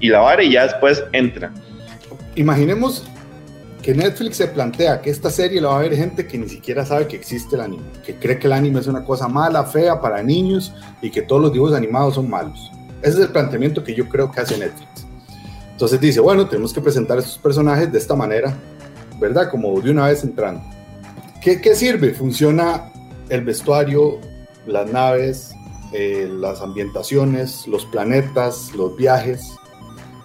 y 0.00 0.08
la 0.08 0.20
vara 0.20 0.42
y 0.42 0.52
ya 0.52 0.64
después 0.64 1.04
entra. 1.12 1.52
Imaginemos 2.34 3.04
que 3.82 3.94
Netflix 3.94 4.36
se 4.36 4.46
plantea 4.46 5.00
que 5.00 5.10
esta 5.10 5.28
serie 5.28 5.60
la 5.60 5.68
va 5.68 5.78
a 5.78 5.82
ver 5.82 5.94
gente 5.94 6.26
que 6.26 6.38
ni 6.38 6.48
siquiera 6.48 6.86
sabe 6.86 7.08
que 7.08 7.16
existe 7.16 7.56
el 7.56 7.62
anime, 7.62 7.82
que 8.04 8.14
cree 8.14 8.38
que 8.38 8.46
el 8.46 8.52
anime 8.52 8.80
es 8.80 8.86
una 8.86 9.04
cosa 9.04 9.28
mala, 9.28 9.64
fea 9.64 10.00
para 10.00 10.22
niños 10.22 10.72
y 11.02 11.10
que 11.10 11.22
todos 11.22 11.42
los 11.42 11.52
dibujos 11.52 11.74
animados 11.74 12.14
son 12.14 12.30
malos. 12.30 12.70
Ese 13.02 13.18
es 13.18 13.26
el 13.26 13.28
planteamiento 13.28 13.82
que 13.82 13.94
yo 13.94 14.08
creo 14.08 14.30
que 14.30 14.40
hace 14.40 14.56
Netflix. 14.56 15.06
Entonces 15.72 16.00
dice, 16.00 16.20
bueno, 16.20 16.46
tenemos 16.46 16.72
que 16.72 16.80
presentar 16.80 17.18
a 17.18 17.20
estos 17.20 17.38
personajes 17.38 17.90
de 17.90 17.98
esta 17.98 18.14
manera, 18.14 18.54
¿verdad? 19.18 19.50
Como 19.50 19.80
de 19.80 19.90
una 19.90 20.06
vez 20.06 20.22
entrando. 20.22 20.62
¿Qué, 21.40 21.60
qué 21.60 21.74
sirve? 21.74 22.14
Funciona 22.14 22.92
el 23.28 23.42
vestuario, 23.42 24.20
las 24.66 24.90
naves, 24.90 25.54
eh, 25.92 26.30
las 26.32 26.60
ambientaciones, 26.60 27.66
los 27.66 27.84
planetas, 27.86 28.74
los 28.74 28.96
viajes, 28.96 29.56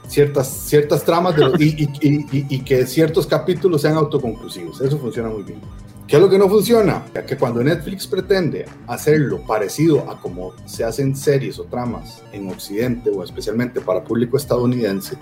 ciertas, 0.08 0.48
ciertas 0.48 1.04
tramas 1.04 1.36
y, 1.60 1.90
y, 2.02 2.60
que 2.60 2.86
ciertos 2.86 3.28
capítulos 3.28 3.82
sean 3.82 3.96
autoconclusivos. 3.96 4.82
Eso 4.82 4.98
funciona 4.98 5.30
muy 5.30 5.44
bien. 5.44 5.62
¿Qué 6.08 6.16
es 6.16 6.22
lo 6.22 6.30
que 6.30 6.38
no 6.38 6.48
funciona? 6.48 7.04
Que 7.28 7.36
cuando 7.36 7.62
Netflix 7.62 8.08
pretende 8.08 8.66
hacerlo 8.88 9.42
parecido 9.46 10.10
a 10.10 10.22
como 10.22 10.54
se 10.66 10.86
hacen 10.86 11.14
series 11.18 11.60
o 11.60 11.66
tramas 11.66 12.24
en 12.32 12.50
Occidente 12.50 13.10
o 13.10 13.24
especialmente 13.24 13.82
para 13.82 14.06
público 14.06 14.38
estadounidense, 14.38 15.18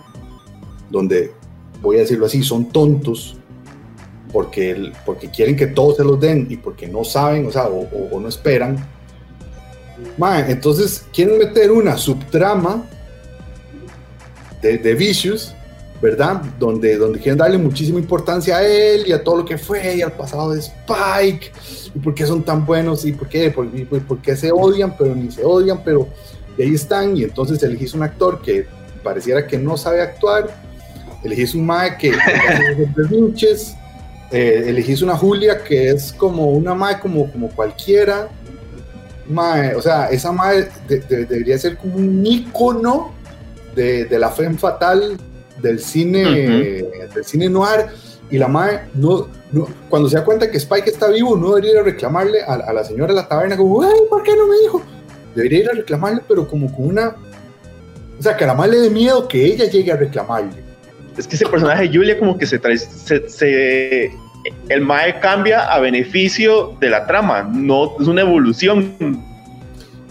donde, 0.91 1.34
voy 1.81 1.98
a 1.98 2.00
decirlo 2.01 2.27
así, 2.27 2.43
son 2.43 2.69
tontos 2.69 3.36
porque, 4.31 4.91
porque 5.05 5.29
quieren 5.29 5.55
que 5.55 5.67
todos 5.67 5.98
se 5.98 6.03
los 6.03 6.19
den 6.19 6.45
y 6.50 6.57
porque 6.57 6.88
no 6.88 7.03
saben, 7.03 7.48
o 7.48 7.51
sea, 7.51 7.67
o, 7.67 8.19
no 8.19 8.27
esperan. 8.27 8.77
Entonces 10.47 11.05
quieren 11.13 11.37
meter 11.37 11.71
una 11.71 11.97
subtrama 11.97 12.85
de, 14.61 14.77
de 14.77 14.95
Vicious 14.95 15.55
¿verdad? 16.01 16.41
Donde, 16.59 16.97
donde 16.97 17.19
quieren 17.19 17.37
darle 17.37 17.57
muchísima 17.57 17.99
importancia 17.99 18.57
a 18.57 18.63
él 18.67 19.05
y 19.07 19.11
a 19.11 19.23
todo 19.23 19.37
lo 19.37 19.45
que 19.45 19.57
fue 19.57 19.95
y 19.95 20.01
al 20.01 20.11
pasado 20.11 20.51
de 20.51 20.59
Spike. 20.59 21.51
Y 21.95 21.99
por 21.99 22.13
qué 22.13 22.25
son 22.25 22.43
tan 22.43 22.65
buenos 22.65 23.05
y 23.05 23.13
por 23.13 23.27
qué, 23.27 23.49
por, 23.49 23.67
por 24.05 24.21
qué 24.21 24.35
se 24.35 24.51
odian, 24.51 24.95
pero 24.97 25.15
ni 25.15 25.31
se 25.31 25.43
odian, 25.43 25.81
pero 25.83 26.07
ahí 26.59 26.75
están. 26.75 27.15
Y 27.17 27.23
entonces 27.23 27.61
elegís 27.63 27.93
un 27.93 28.03
actor 28.03 28.41
que 28.41 28.67
pareciera 29.03 29.47
que 29.47 29.57
no 29.57 29.77
sabe 29.77 30.01
actuar, 30.01 30.55
elegís 31.23 31.55
un 31.55 31.65
Mae 31.65 31.97
que, 31.97 32.11
que 32.11 33.55
eh, 34.31 34.63
elegís 34.67 35.01
una 35.01 35.15
Julia 35.15 35.63
que 35.63 35.89
es 35.89 36.11
como 36.11 36.49
una 36.49 36.73
Mae 36.73 36.99
como, 36.99 37.31
como 37.31 37.49
cualquiera, 37.49 38.29
Mae, 39.27 39.75
o 39.75 39.82
sea, 39.82 40.10
esa 40.10 40.32
Mae 40.32 40.67
debería 40.88 41.58
ser 41.58 41.77
como 41.77 41.96
un 41.96 42.25
ícono 42.25 43.13
de, 43.75 44.05
de 44.05 44.20
la 44.20 44.29
fe 44.29 44.50
fatal 44.53 45.17
del 45.62 45.79
cine, 45.79 46.24
del 47.13 47.25
cine 47.25 47.50
noir, 47.50 47.88
y 48.29 48.38
la 48.38 48.48
madre 48.48 48.82
no, 48.96 49.27
no, 49.51 49.67
cuando 49.89 50.10
se 50.10 50.17
da 50.17 50.25
cuenta 50.25 50.50
que 50.50 50.58
Spike 50.58 50.89
está 50.89 51.10
vivo, 51.10 51.38
no 51.38 51.50
debería 51.50 51.72
ir 51.72 51.77
a 51.77 51.84
reclamarle 51.84 52.41
a, 52.41 52.74
la 52.74 52.84
señora 52.84 53.13
de 53.13 53.22
la 53.22 53.27
taberna 53.27 53.55
como, 53.55 53.84
ay, 53.84 54.00
¿por 54.10 54.24
qué 54.24 54.36
no 54.36 54.48
me 54.48 54.60
dijo? 54.62 54.82
Debería 55.36 55.60
ir 55.60 55.70
a 55.70 55.74
reclamarle, 55.74 56.22
pero 56.27 56.48
como 56.48 56.74
con 56.74 56.88
una... 56.88 57.15
O 58.17 58.24
sea, 58.24 58.36
que 58.36 58.46
a 58.46 58.48
la 58.48 58.53
madre 58.53 58.72
le 58.72 58.77
dé 58.79 58.89
miedo 58.89 59.27
que 59.27 59.46
ella 59.46 59.65
llegue 59.65 59.91
a 59.91 59.98
reclamarle. 59.98 60.63
Es 61.17 61.27
que 61.27 61.36
ese 61.36 61.46
personaje 61.46 61.84
de 61.84 61.96
Julia 61.96 62.17
como 62.17 62.38
que 62.38 62.46
se 62.46 62.58
trae... 62.58 62.77
Se, 62.77 64.12
el 64.69 64.81
Mae 64.81 65.19
cambia 65.19 65.71
a 65.71 65.79
beneficio 65.79 66.75
de 66.79 66.89
la 66.89 67.05
trama, 67.05 67.43
no 67.43 67.95
es 67.99 68.07
una 68.07 68.21
evolución 68.21 69.23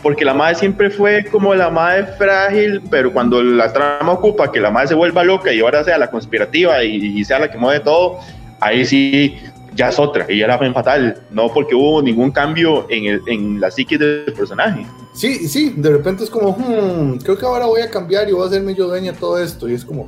porque 0.04 0.22
la 0.22 0.34
madre 0.34 0.56
siempre 0.56 0.90
fue 0.90 1.24
como 1.32 1.54
la 1.54 1.70
madre 1.70 2.04
frágil, 2.18 2.82
pero 2.90 3.10
cuando 3.10 3.42
la 3.42 3.72
trama 3.72 4.12
ocupa 4.12 4.52
que 4.52 4.60
la 4.60 4.70
madre 4.70 4.88
se 4.88 4.94
vuelva 4.94 5.24
loca 5.24 5.50
y 5.50 5.60
ahora 5.60 5.82
sea 5.82 5.96
la 5.96 6.10
conspirativa 6.10 6.84
y, 6.84 7.24
sea 7.24 7.38
la 7.38 7.50
que 7.50 7.56
mueve 7.56 7.80
todo, 7.80 8.18
ahí 8.60 8.84
sí 8.84 9.34
ya 9.74 9.88
es 9.88 9.98
otra, 9.98 10.30
y 10.30 10.42
fue 10.58 10.72
fatal, 10.74 11.22
no 11.30 11.50
porque 11.52 11.74
hubo 11.74 12.02
ningún 12.02 12.30
cambio 12.30 12.86
en, 12.90 13.06
el, 13.06 13.22
en 13.26 13.60
la 13.60 13.70
psique 13.70 13.96
del 13.96 14.32
personaje. 14.34 14.86
Sí, 15.14 15.48
sí, 15.48 15.72
de 15.74 15.90
repente 15.90 16.22
es 16.22 16.30
como, 16.30 16.52
hmm, 16.52 17.16
creo 17.24 17.38
que 17.38 17.46
ahora 17.46 17.64
voy 17.64 17.80
a 17.80 17.90
cambiar 17.90 18.28
y 18.28 18.32
voy 18.32 18.44
a 18.44 18.48
hacerme 18.48 18.74
yo 18.74 18.86
dueña 18.86 19.14
todo 19.14 19.42
esto, 19.42 19.68
y 19.70 19.72
es 19.72 19.86
como, 19.86 20.06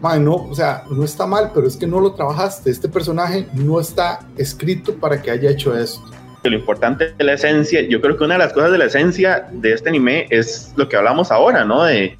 madre, 0.00 0.20
no, 0.20 0.34
o 0.34 0.54
sea, 0.54 0.84
no 0.90 1.04
está 1.04 1.26
mal, 1.26 1.50
pero 1.54 1.66
es 1.66 1.76
que 1.76 1.86
no 1.86 2.00
lo 2.00 2.12
trabajaste, 2.12 2.70
este 2.70 2.88
personaje 2.88 3.46
no 3.54 3.80
está 3.80 4.20
escrito 4.36 4.94
para 4.94 5.20
que 5.20 5.30
haya 5.30 5.50
hecho 5.50 5.76
esto 5.76 6.02
lo 6.50 6.56
importante 6.56 7.12
de 7.16 7.24
la 7.24 7.34
esencia, 7.34 7.82
yo 7.82 8.00
creo 8.00 8.16
que 8.16 8.24
una 8.24 8.34
de 8.34 8.38
las 8.38 8.52
cosas 8.52 8.72
de 8.72 8.78
la 8.78 8.86
esencia 8.86 9.48
de 9.50 9.72
este 9.72 9.88
anime 9.88 10.26
es 10.30 10.72
lo 10.76 10.88
que 10.88 10.96
hablamos 10.96 11.30
ahora, 11.30 11.64
¿no? 11.64 11.84
De 11.84 12.18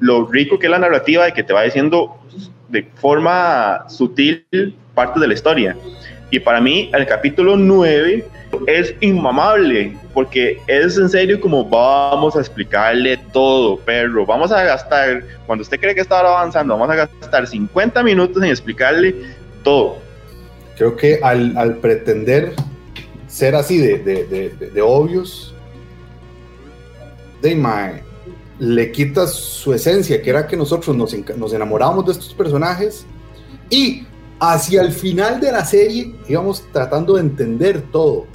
lo 0.00 0.26
rico 0.26 0.58
que 0.58 0.66
es 0.66 0.70
la 0.70 0.78
narrativa 0.78 1.24
de 1.24 1.32
que 1.32 1.42
te 1.42 1.52
va 1.52 1.62
diciendo 1.62 2.16
de 2.68 2.82
forma 2.94 3.88
sutil 3.88 4.44
parte 4.94 5.20
de 5.20 5.28
la 5.28 5.34
historia. 5.34 5.76
Y 6.30 6.40
para 6.40 6.60
mí 6.60 6.90
el 6.92 7.06
capítulo 7.06 7.56
9 7.56 8.26
es 8.66 8.94
inmamable, 9.00 9.96
porque 10.12 10.60
es 10.66 10.96
en 10.98 11.08
serio 11.08 11.40
como 11.40 11.64
vamos 11.64 12.36
a 12.36 12.40
explicarle 12.40 13.18
todo, 13.32 13.78
perro. 13.78 14.26
Vamos 14.26 14.50
a 14.50 14.62
gastar, 14.64 15.22
cuando 15.46 15.62
usted 15.62 15.78
cree 15.78 15.94
que 15.94 16.00
está 16.00 16.20
avanzando, 16.20 16.74
vamos 16.76 16.90
a 16.90 16.96
gastar 16.96 17.46
50 17.46 18.02
minutos 18.02 18.42
en 18.42 18.50
explicarle 18.50 19.14
todo. 19.62 19.98
Creo 20.76 20.96
que 20.96 21.20
al, 21.22 21.56
al 21.56 21.76
pretender 21.76 22.52
ser 23.28 23.54
así 23.54 23.78
de, 23.78 23.98
de, 23.98 24.24
de, 24.24 24.70
de 24.70 24.82
obvios, 24.82 25.54
mae, 27.56 28.02
le 28.58 28.90
quitas 28.90 29.34
su 29.34 29.72
esencia, 29.74 30.20
que 30.22 30.30
era 30.30 30.46
que 30.46 30.56
nosotros 30.56 30.96
nos, 30.96 31.14
nos 31.36 31.52
enamorábamos 31.52 32.06
de 32.06 32.12
estos 32.12 32.34
personajes 32.34 33.06
y 33.70 34.04
hacia 34.40 34.82
el 34.82 34.92
final 34.92 35.40
de 35.40 35.52
la 35.52 35.64
serie 35.64 36.14
íbamos 36.28 36.64
tratando 36.72 37.14
de 37.14 37.20
entender 37.20 37.82
todo. 37.90 38.26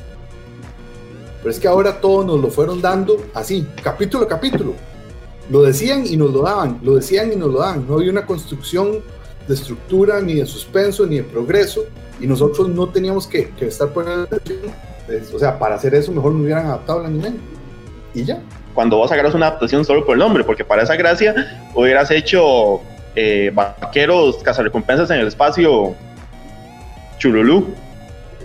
Pero 1.40 1.52
es 1.52 1.60
que 1.60 1.68
ahora 1.68 2.00
todo 2.00 2.24
nos 2.24 2.40
lo 2.40 2.50
fueron 2.50 2.82
dando 2.82 3.18
así, 3.34 3.68
capítulo 3.84 4.26
a 4.26 4.28
capítulo. 4.28 4.74
Lo 5.50 5.64
decían 5.64 6.06
y 6.06 6.16
nos 6.16 6.32
lo 6.32 6.44
daban, 6.44 6.80
lo 6.84 6.96
decían 6.96 7.34
y 7.34 7.36
nos 7.36 7.52
lo 7.52 7.60
daban. 7.60 7.88
No 7.88 7.96
había 7.96 8.12
una 8.12 8.26
construcción 8.26 9.02
de 9.48 9.54
estructura, 9.54 10.22
ni 10.22 10.36
de 10.36 10.46
suspenso, 10.46 11.06
ni 11.06 11.18
de 11.18 11.24
progreso. 11.24 11.86
Y 12.20 12.28
nosotros 12.28 12.70
no 12.70 12.88
teníamos 12.90 13.28
que, 13.28 13.52
estar 13.60 13.90
O 15.34 15.40
sea, 15.40 15.58
para 15.58 15.76
hacer 15.76 15.96
eso 15.96 16.12
mejor 16.12 16.34
no 16.34 16.44
hubieran 16.44 16.68
adaptado 16.68 17.02
el 17.02 17.08
anime. 17.08 17.34
Y 18.14 18.24
ya. 18.24 18.40
Cuando 18.76 18.98
vos 18.98 19.12
agarras 19.12 19.34
una 19.34 19.48
adaptación 19.48 19.84
solo 19.84 20.06
por 20.06 20.14
el 20.14 20.20
nombre, 20.20 20.44
porque 20.44 20.64
para 20.64 20.84
esa 20.84 20.96
gracia 20.96 21.70
hubieras 21.74 22.12
hecho 22.12 22.82
eh, 23.16 23.52
vaqueros 23.54 24.38
cazarrecompensas 24.38 25.10
en 25.12 25.20
el 25.20 25.28
espacio 25.28 25.96
Chululú. 27.18 27.74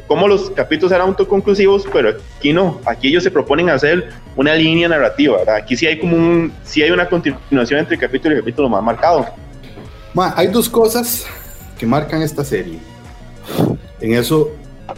Como 0.07 0.29
los 0.29 0.51
capítulos 0.51 0.93
eran 0.93 1.09
autoconclusivos, 1.09 1.85
pero 1.93 2.17
aquí 2.39 2.53
no. 2.53 2.81
Aquí 2.85 3.09
ellos 3.09 3.25
se 3.25 3.31
proponen 3.31 3.71
hacer 3.71 4.11
una 4.37 4.55
línea 4.55 4.89
narrativa. 4.89 5.39
Aquí 5.57 5.77
sí 5.77 5.87
hay 5.87 5.99
como 5.99 6.17
un, 6.17 6.53
sí 6.63 6.83
hay 6.83 6.91
una 6.93 7.09
continuación 7.09 7.81
entre 7.81 7.99
capítulo 7.99 8.37
y 8.37 8.39
capítulo 8.39 8.69
más 8.69 8.83
marcado. 8.85 9.27
hay 10.37 10.47
dos 10.47 10.69
cosas 10.69 11.27
que 11.77 11.87
marcan 11.87 12.23
esta 12.23 12.45
serie. 12.45 12.79
En 14.01 14.13
eso 14.15 14.53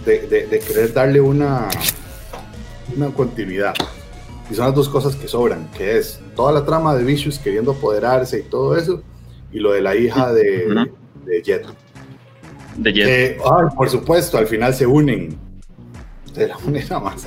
de, 0.04 0.46
de, 0.50 0.58
querer 0.58 0.92
darle 0.92 1.20
una, 1.20 1.68
una 2.94 3.08
continuidad. 3.08 3.74
Y 4.50 4.54
son 4.54 4.66
las 4.66 4.74
dos 4.74 4.88
cosas 4.88 5.16
que 5.16 5.28
sobran, 5.28 5.70
que 5.76 5.98
es 5.98 6.20
toda 6.34 6.52
la 6.52 6.64
trama 6.64 6.94
de 6.94 7.04
Vicious 7.04 7.38
queriendo 7.38 7.72
apoderarse 7.72 8.40
y 8.40 8.42
todo 8.42 8.76
eso, 8.76 9.02
y 9.52 9.60
lo 9.60 9.72
de 9.72 9.80
la 9.80 9.96
hija 9.96 10.32
de, 10.32 10.88
de 11.24 11.42
Jet. 11.42 11.66
De 12.76 12.92
Jet. 12.92 13.08
Eh, 13.08 13.38
por 13.76 13.88
supuesto, 13.88 14.38
al 14.38 14.46
final 14.46 14.74
se 14.74 14.86
unen 14.86 15.36
de 16.34 16.48
la 16.48 16.58
manera 16.58 17.00
más 17.00 17.26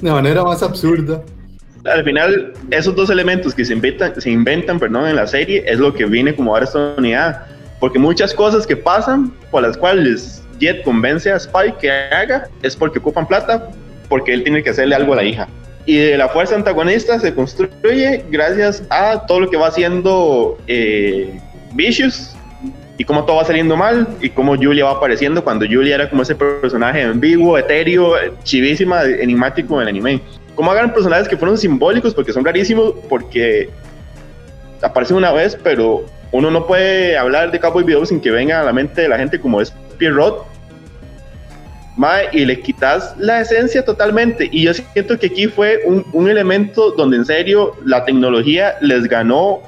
de 0.00 0.10
manera 0.10 0.42
más 0.44 0.62
absurda. 0.62 1.22
Al 1.84 2.04
final, 2.04 2.52
esos 2.70 2.94
dos 2.94 3.10
elementos 3.10 3.54
que 3.54 3.64
se 3.64 3.74
inventan, 3.74 4.20
se 4.20 4.30
inventan 4.30 4.78
perdón, 4.78 5.06
en 5.06 5.16
la 5.16 5.26
serie 5.26 5.64
es 5.66 5.78
lo 5.78 5.92
que 5.92 6.06
viene 6.06 6.34
como 6.34 6.54
a 6.54 6.60
dar 6.60 6.68
esta 6.68 6.94
unidad. 6.96 7.46
Porque 7.80 7.98
muchas 7.98 8.32
cosas 8.32 8.66
que 8.66 8.76
pasan 8.76 9.32
por 9.50 9.62
las 9.62 9.76
cuales 9.76 10.42
Jet 10.58 10.82
convence 10.82 11.30
a 11.30 11.36
Spike 11.36 11.76
que 11.80 11.90
haga 11.90 12.48
es 12.62 12.74
porque 12.74 12.98
ocupan 12.98 13.26
plata, 13.26 13.70
porque 14.08 14.32
él 14.32 14.42
tiene 14.44 14.62
que 14.62 14.70
hacerle 14.70 14.94
algo 14.94 15.12
a 15.12 15.16
la 15.16 15.24
hija 15.24 15.48
y 15.86 15.96
de 15.96 16.16
la 16.16 16.28
fuerza 16.28 16.54
antagonista 16.54 17.18
se 17.18 17.34
construye 17.34 18.24
gracias 18.30 18.82
a 18.90 19.26
todo 19.26 19.40
lo 19.40 19.50
que 19.50 19.56
va 19.56 19.68
haciendo 19.68 20.58
eh, 20.66 21.38
Vicious 21.72 22.34
y 22.96 23.04
cómo 23.04 23.24
todo 23.24 23.36
va 23.36 23.44
saliendo 23.44 23.76
mal 23.76 24.06
y 24.20 24.30
cómo 24.30 24.56
Julia 24.56 24.84
va 24.84 24.92
apareciendo 24.92 25.42
cuando 25.42 25.66
Julia 25.66 25.96
era 25.96 26.10
como 26.10 26.22
ese 26.22 26.34
personaje 26.34 27.02
ambiguo, 27.02 27.58
etéreo, 27.58 28.14
chivísima, 28.44 29.04
enigmático 29.04 29.76
en 29.76 29.82
el 29.82 29.88
anime. 29.88 30.20
Cómo 30.54 30.70
hagan 30.70 30.92
personajes 30.92 31.28
que 31.28 31.36
fueron 31.36 31.58
simbólicos 31.58 32.14
porque 32.14 32.32
son 32.32 32.44
rarísimos, 32.44 32.94
porque 33.08 33.68
aparecen 34.80 35.16
una 35.16 35.32
vez, 35.32 35.58
pero 35.62 36.04
uno 36.30 36.50
no 36.50 36.66
puede 36.66 37.18
hablar 37.18 37.50
de 37.50 37.58
Cowboy 37.58 37.84
Video 37.84 38.06
sin 38.06 38.20
que 38.20 38.30
venga 38.30 38.60
a 38.60 38.64
la 38.64 38.72
mente 38.72 39.02
de 39.02 39.08
la 39.08 39.18
gente 39.18 39.40
como 39.40 39.60
es 39.60 39.72
Pierrot 39.98 40.53
y 42.32 42.44
le 42.44 42.60
quitas 42.60 43.14
la 43.18 43.40
esencia 43.40 43.84
totalmente. 43.84 44.48
Y 44.50 44.64
yo 44.64 44.74
siento 44.74 45.18
que 45.18 45.26
aquí 45.26 45.46
fue 45.46 45.82
un, 45.84 46.04
un, 46.12 46.28
elemento 46.28 46.90
donde 46.92 47.18
en 47.18 47.24
serio 47.24 47.74
la 47.84 48.04
tecnología 48.04 48.76
les 48.80 49.04
ganó 49.04 49.62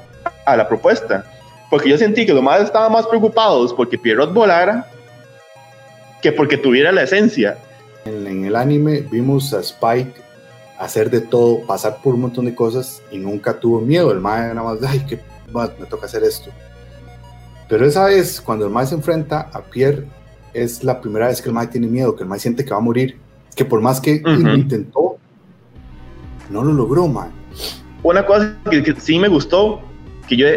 a 0.45 0.57
la 0.57 0.67
propuesta. 0.67 1.25
Porque 1.69 1.89
yo 1.89 1.97
sentí 1.97 2.25
que 2.25 2.33
los 2.33 2.43
más 2.43 2.61
estaban 2.61 2.91
más 2.91 3.05
preocupados 3.07 3.73
porque 3.73 3.97
Pierrot 3.97 4.33
volara 4.33 4.87
que 6.21 6.31
porque 6.31 6.57
tuviera 6.57 6.91
la 6.91 7.03
esencia. 7.03 7.57
En, 8.05 8.25
en 8.27 8.45
el 8.45 8.55
anime 8.55 9.01
vimos 9.09 9.53
a 9.53 9.59
Spike 9.59 10.27
hacer 10.77 11.09
de 11.09 11.21
todo, 11.21 11.61
pasar 11.65 11.97
por 12.03 12.13
un 12.13 12.21
montón 12.21 12.45
de 12.45 12.55
cosas 12.55 13.01
y 13.11 13.17
nunca 13.17 13.59
tuvo 13.59 13.81
miedo. 13.81 14.11
El 14.11 14.19
mae 14.19 14.53
nada 14.53 14.63
más, 14.63 14.79
ay, 14.83 14.99
que 15.01 15.19
me 15.53 15.85
toca 15.85 16.05
hacer 16.05 16.23
esto. 16.23 16.51
Pero 17.67 17.85
esa 17.85 18.05
vez, 18.05 18.39
cuando 18.39 18.65
el 18.65 18.71
mae 18.71 18.85
se 18.85 18.95
enfrenta 18.95 19.49
a 19.51 19.61
Pierre 19.61 20.05
es 20.63 20.83
la 20.83 21.01
primera 21.01 21.27
vez 21.27 21.41
que 21.41 21.49
el 21.49 21.55
Mae 21.55 21.67
tiene 21.67 21.87
miedo, 21.87 22.15
que 22.15 22.23
el 22.23 22.29
Mae 22.29 22.39
siente 22.39 22.65
que 22.65 22.71
va 22.71 22.77
a 22.77 22.81
morir, 22.81 23.17
que 23.55 23.65
por 23.65 23.81
más 23.81 23.99
que 23.99 24.21
intentó, 24.55 25.17
no 26.49 26.63
lo 26.63 26.73
logró, 26.73 27.07
Mae. 27.07 27.29
Una 28.03 28.25
cosa 28.25 28.55
que, 28.69 28.95
sí 28.99 29.19
me 29.19 29.27
gustó, 29.27 29.81
que 30.27 30.37
yo 30.37 30.47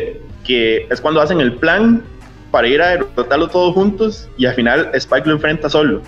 que 0.44 0.86
es 0.90 1.00
cuando 1.00 1.20
hacen 1.20 1.40
el 1.40 1.54
plan 1.56 2.02
para 2.50 2.66
ir 2.66 2.82
a 2.82 2.88
derrotarlo 2.88 3.48
todos 3.48 3.74
juntos 3.74 4.28
y 4.36 4.46
al 4.46 4.54
final 4.54 4.90
Spike 4.94 5.26
lo 5.26 5.34
enfrenta 5.34 5.68
solo. 5.68 6.02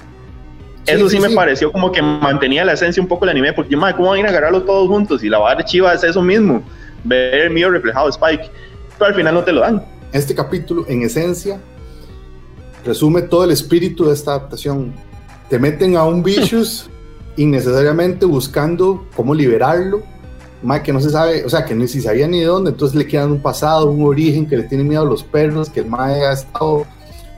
eso 0.86 1.08
sí, 1.08 1.20
me 1.20 1.30
pareció 1.30 1.70
como 1.70 1.92
que 1.92 2.02
mantenía 2.02 2.64
la 2.64 2.72
esencia 2.72 3.02
un 3.02 3.08
poco 3.08 3.24
del 3.26 3.36
anime, 3.36 3.52
porque, 3.52 3.76
madre, 3.76 3.96
¿cómo 3.96 4.08
van 4.08 4.16
a 4.16 4.20
ir 4.20 4.26
a 4.26 4.30
agarrarlo 4.30 4.62
todos 4.62 4.88
juntos? 4.88 5.22
Y 5.22 5.28
la 5.28 5.38
barra 5.38 5.64
chiva 5.64 5.92
es 5.94 6.02
eso 6.02 6.22
mismo, 6.22 6.62
ver 7.04 7.42
el 7.42 7.50
mío 7.50 7.70
reflejado 7.70 8.08
Spike, 8.08 8.50
pero 8.98 9.06
al 9.08 9.14
final 9.14 9.34
no 9.34 9.44
te 9.44 9.52
lo 9.52 9.60
dan. 9.60 9.84
Este 10.12 10.34
capítulo, 10.34 10.84
en 10.88 11.02
esencia, 11.02 11.60
resume 12.84 13.22
todo 13.22 13.44
el 13.44 13.50
espíritu 13.50 14.06
de 14.06 14.14
esta 14.14 14.32
adaptación. 14.32 14.92
Te 15.48 15.58
meten 15.58 15.96
a 15.96 16.04
un 16.04 16.22
Vicious 16.22 16.88
innecesariamente 17.36 18.26
buscando 18.26 19.06
cómo 19.16 19.34
liberarlo, 19.34 20.02
más 20.62 20.80
que 20.80 20.92
no 20.92 21.00
se 21.00 21.10
sabe, 21.10 21.44
o 21.44 21.48
sea, 21.48 21.64
que 21.64 21.74
no 21.74 21.86
se 21.86 22.00
sabía 22.00 22.28
ni 22.28 22.40
de 22.40 22.46
dónde, 22.46 22.70
entonces 22.70 22.96
le 22.96 23.06
quedan 23.06 23.32
un 23.32 23.40
pasado, 23.40 23.90
un 23.90 24.04
origen, 24.06 24.46
que 24.46 24.56
le 24.56 24.64
tiene 24.64 24.84
miedo 24.84 25.02
a 25.02 25.04
los 25.04 25.24
perros, 25.24 25.68
que 25.68 25.80
el 25.80 25.86
Mae 25.86 26.24
ha 26.24 26.32
estado 26.32 26.86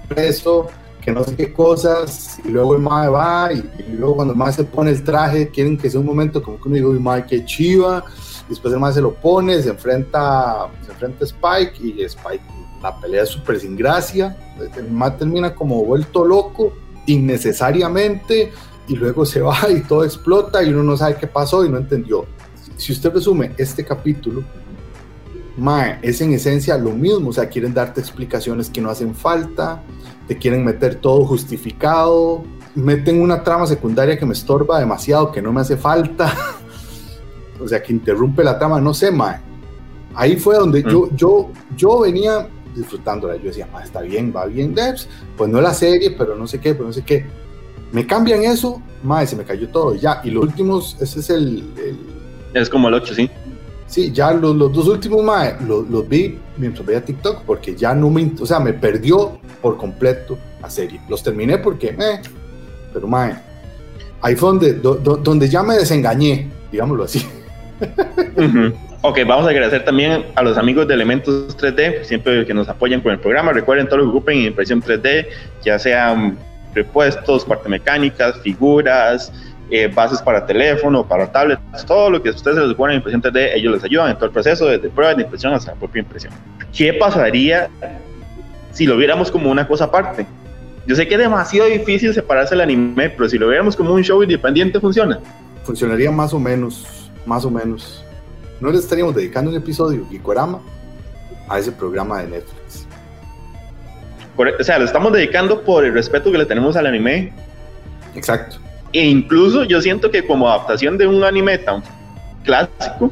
preso, 0.09 0.67
que 1.01 1.11
no 1.11 1.25
sé 1.25 1.35
qué 1.35 1.53
cosas, 1.53 2.39
y 2.45 2.49
luego 2.49 2.75
el 2.75 2.83
Mae 2.83 3.09
va, 3.09 3.51
y, 3.53 3.63
luego 3.93 4.17
cuando 4.17 4.33
el 4.33 4.39
Mae 4.39 4.53
se 4.53 4.65
pone 4.65 4.91
el 4.91 5.03
traje, 5.03 5.49
quieren 5.49 5.79
que 5.79 5.91
sea 5.91 6.01
un 6.01 6.07
momento 6.07 6.43
como 6.43 6.59
que 6.59 6.69
uno 6.69 6.77
digo, 6.77 6.93
Mae, 6.93 7.25
qué 7.25 7.45
chiva, 7.45 8.05
después 8.49 8.75
el 8.75 8.81
Mae 8.81 8.93
se 8.93 9.01
lo 9.01 9.15
pone, 9.15 9.63
se 9.63 9.71
enfrenta, 9.71 10.69
se 10.85 10.93
enfrenta 10.93 11.25
a 11.25 11.29
Spike, 11.29 11.79
y 11.83 12.03
Spike 12.03 12.43
la 12.85 12.95
pelea 13.01 13.23
es 13.23 13.31
súper 13.31 13.59
sin 13.59 13.77
gracia, 13.77 14.37
el 14.77 14.93
más 14.93 15.17
termina 15.17 15.55
como 15.55 15.83
vuelto 15.83 16.23
loco 16.23 16.75
innecesariamente 17.07 18.53
y 18.87 18.95
luego 18.95 19.25
se 19.25 19.41
va 19.41 19.57
y 19.71 19.81
todo 19.81 20.05
explota 20.05 20.63
y 20.63 20.69
uno 20.69 20.83
no 20.83 20.95
sabe 20.95 21.17
qué 21.17 21.27
pasó 21.27 21.65
y 21.65 21.71
no 21.71 21.79
entendió. 21.79 22.27
Si 22.77 22.93
usted 22.93 23.11
resume 23.11 23.53
este 23.57 23.87
capítulo, 23.87 24.45
Mae, 25.57 25.99
es 26.03 26.21
en 26.21 26.35
esencia 26.35 26.77
lo 26.77 26.91
mismo, 26.91 27.31
o 27.31 27.33
sea, 27.33 27.49
quieren 27.49 27.73
darte 27.73 28.03
explicaciones 28.03 28.69
que 28.69 28.83
no 28.83 28.91
hacen 28.91 29.15
falta, 29.15 29.83
te 30.29 30.37
quieren 30.37 30.63
meter 30.63 30.97
todo 30.97 31.25
justificado, 31.25 32.45
meten 32.75 33.23
una 33.23 33.43
trama 33.43 33.67
secundaria 33.67 34.19
que 34.19 34.27
me 34.27 34.35
estorba 34.35 34.79
demasiado, 34.79 35.33
que 35.33 35.41
no 35.41 35.55
me 35.55 35.63
hace 35.63 35.79
falta, 35.79 36.35
o 37.65 37.67
sea, 37.67 37.83
que 37.83 37.95
interrumpe 37.95 38.45
la 38.45 38.59
trama, 38.59 38.79
no 38.79 38.93
sé, 38.93 39.11
Mae. 39.11 39.41
Ahí 40.15 40.37
fue 40.37 40.57
donde 40.57 40.83
yo, 40.83 41.09
mm. 41.11 41.17
yo, 41.17 41.51
yo 41.75 42.01
venía 42.01 42.47
disfrutándola. 42.75 43.37
Yo 43.37 43.45
decía, 43.45 43.69
está 43.83 44.01
bien, 44.01 44.33
va 44.35 44.47
bien, 44.47 44.75
Debs, 44.75 45.09
pues 45.37 45.51
no 45.51 45.61
la 45.61 45.75
serie, 45.75 46.11
pero 46.13 46.37
no 46.37 46.47
sé 46.47 46.61
qué, 46.61 46.75
pero 46.75 46.87
no 46.87 46.93
sé 46.93 47.03
qué. 47.03 47.25
Me 47.93 48.07
cambian 48.07 48.43
eso, 48.45 48.83
más 49.03 49.31
se 49.31 49.37
me 49.37 49.45
cayó 49.45 49.69
todo, 49.69 49.95
ya. 49.95 50.21
Y 50.25 50.31
los 50.31 50.45
últimos, 50.45 50.97
ese 51.01 51.21
es 51.21 51.31
el. 51.31 51.65
es 52.53 52.69
como 52.69 52.89
el 52.89 52.95
8, 52.95 53.15
sí. 53.15 53.31
Sí, 53.87 54.11
ya 54.11 54.33
los, 54.33 54.57
los 54.57 54.73
dos 54.73 54.89
últimos, 54.89 55.23
mae, 55.23 55.57
los, 55.67 55.89
los, 55.89 56.09
vi 56.09 56.39
mientras 56.57 56.85
veía 56.85 57.05
TikTok, 57.05 57.43
porque 57.43 57.77
ya 57.77 57.95
no 57.95 58.11
me. 58.11 58.33
O 58.41 58.47
sea, 58.47 58.59
me 58.59 58.73
perdió 58.73 59.39
por 59.63 59.77
completo 59.77 60.37
la 60.61 60.71
serie. 60.71 61.01
Los 61.09 61.23
terminé 61.23 61.59
porque, 61.59 61.89
eh, 61.89 62.21
pero 62.93 63.07
mae, 63.07 63.37
ahí 64.21 64.35
fue 64.35 64.49
donde, 64.49 64.73
donde 64.75 65.49
ya 65.49 65.63
me 65.63 65.77
desengañé, 65.77 66.51
digámoslo 66.73 67.05
así. 67.05 67.25
Ok, 69.07 69.19
vamos 69.27 69.45
a 69.47 69.51
agradecer 69.51 69.85
también 69.85 70.25
a 70.35 70.43
los 70.43 70.57
amigos 70.57 70.89
de 70.89 70.95
Elementos 70.95 71.55
3D, 71.59 72.05
siempre 72.05 72.47
que 72.47 72.55
nos 72.55 72.71
apoyan 72.71 73.03
con 73.03 73.13
el 73.13 73.19
programa. 73.19 73.53
Recuerden 73.53 73.87
todo 73.87 73.99
lo 73.99 74.05
que 74.05 74.09
ocupen 74.09 74.39
en 74.39 74.45
impresión 74.47 74.81
3D, 74.81 75.27
ya 75.63 75.79
sean 75.79 76.39
repuestos, 76.75 77.45
parte 77.45 77.69
mecánicas, 77.69 78.41
figuras, 78.41 79.31
eh, 79.71 79.93
bases 79.95 80.23
para 80.23 80.47
teléfono, 80.47 81.07
para 81.07 81.31
tablets, 81.31 81.61
todo 81.87 82.09
lo 82.09 82.23
que 82.23 82.31
ustedes 82.31 82.57
les 82.67 82.75
ponen 82.75 82.95
en 82.95 83.01
impresión 83.01 83.21
3D, 83.21 83.51
ellos 83.57 83.75
les 83.75 83.85
ayudan 83.85 84.09
en 84.09 84.15
todo 84.15 84.25
el 84.25 84.33
proceso, 84.33 84.65
desde 84.69 84.89
prueba 84.89 85.15
de 85.15 85.25
impresión 85.25 85.53
hasta 85.53 85.73
la 85.73 85.79
propia 85.79 86.01
impresión. 86.01 86.33
¿Qué 86.75 86.95
pasaría 86.95 87.69
si 88.73 88.87
lo 88.87 88.97
viéramos 88.97 89.31
como 89.31 89.51
una 89.51 89.69
cosa 89.69 89.85
aparte? 89.85 90.25
Yo 90.87 90.97
sé 90.97 91.07
que 91.07 91.17
es 91.17 91.21
demasiado 91.21 91.69
difícil 91.69 92.15
separarse 92.15 92.55
del 92.55 92.63
anime, 92.63 93.11
pero 93.11 93.29
si 93.29 93.37
lo 93.37 93.49
viéramos 93.49 93.77
como 93.77 93.93
un 93.93 94.03
show 94.03 94.23
independiente, 94.23 94.81
funciona. 94.81 95.21
Funcionaría 95.63 96.11
más 96.11 96.33
o 96.33 96.41
menos, 96.41 97.11
más 97.27 97.45
o 97.45 97.51
menos. 97.51 98.03
No 98.61 98.71
le 98.71 98.79
estaríamos 98.79 99.15
dedicando 99.15 99.51
un 99.51 99.57
episodio, 99.57 100.07
Gikorama, 100.11 100.61
a 101.49 101.59
ese 101.59 101.73
programa 101.73 102.23
de 102.23 102.29
Netflix. 102.29 102.87
o 104.37 104.65
sea, 104.65 104.79
lo 104.79 104.85
estamos 104.85 105.13
dedicando 105.13 105.63
por 105.63 105.85
el 105.85 105.93
respeto 105.93 106.31
que 106.33 106.39
le 106.39 106.47
tenemos 106.47 106.77
al 106.77 106.87
anime. 106.87 107.33
Exacto. 108.15 108.57
E 108.93 109.05
incluso 109.05 109.65
yo 109.65 109.83
siento 109.83 110.11
que 110.11 110.25
como 110.27 110.49
adaptación 110.49 110.97
de 110.97 111.07
un 111.07 111.25
anime 111.25 111.59
tan 111.59 111.83
clásico, 112.45 113.11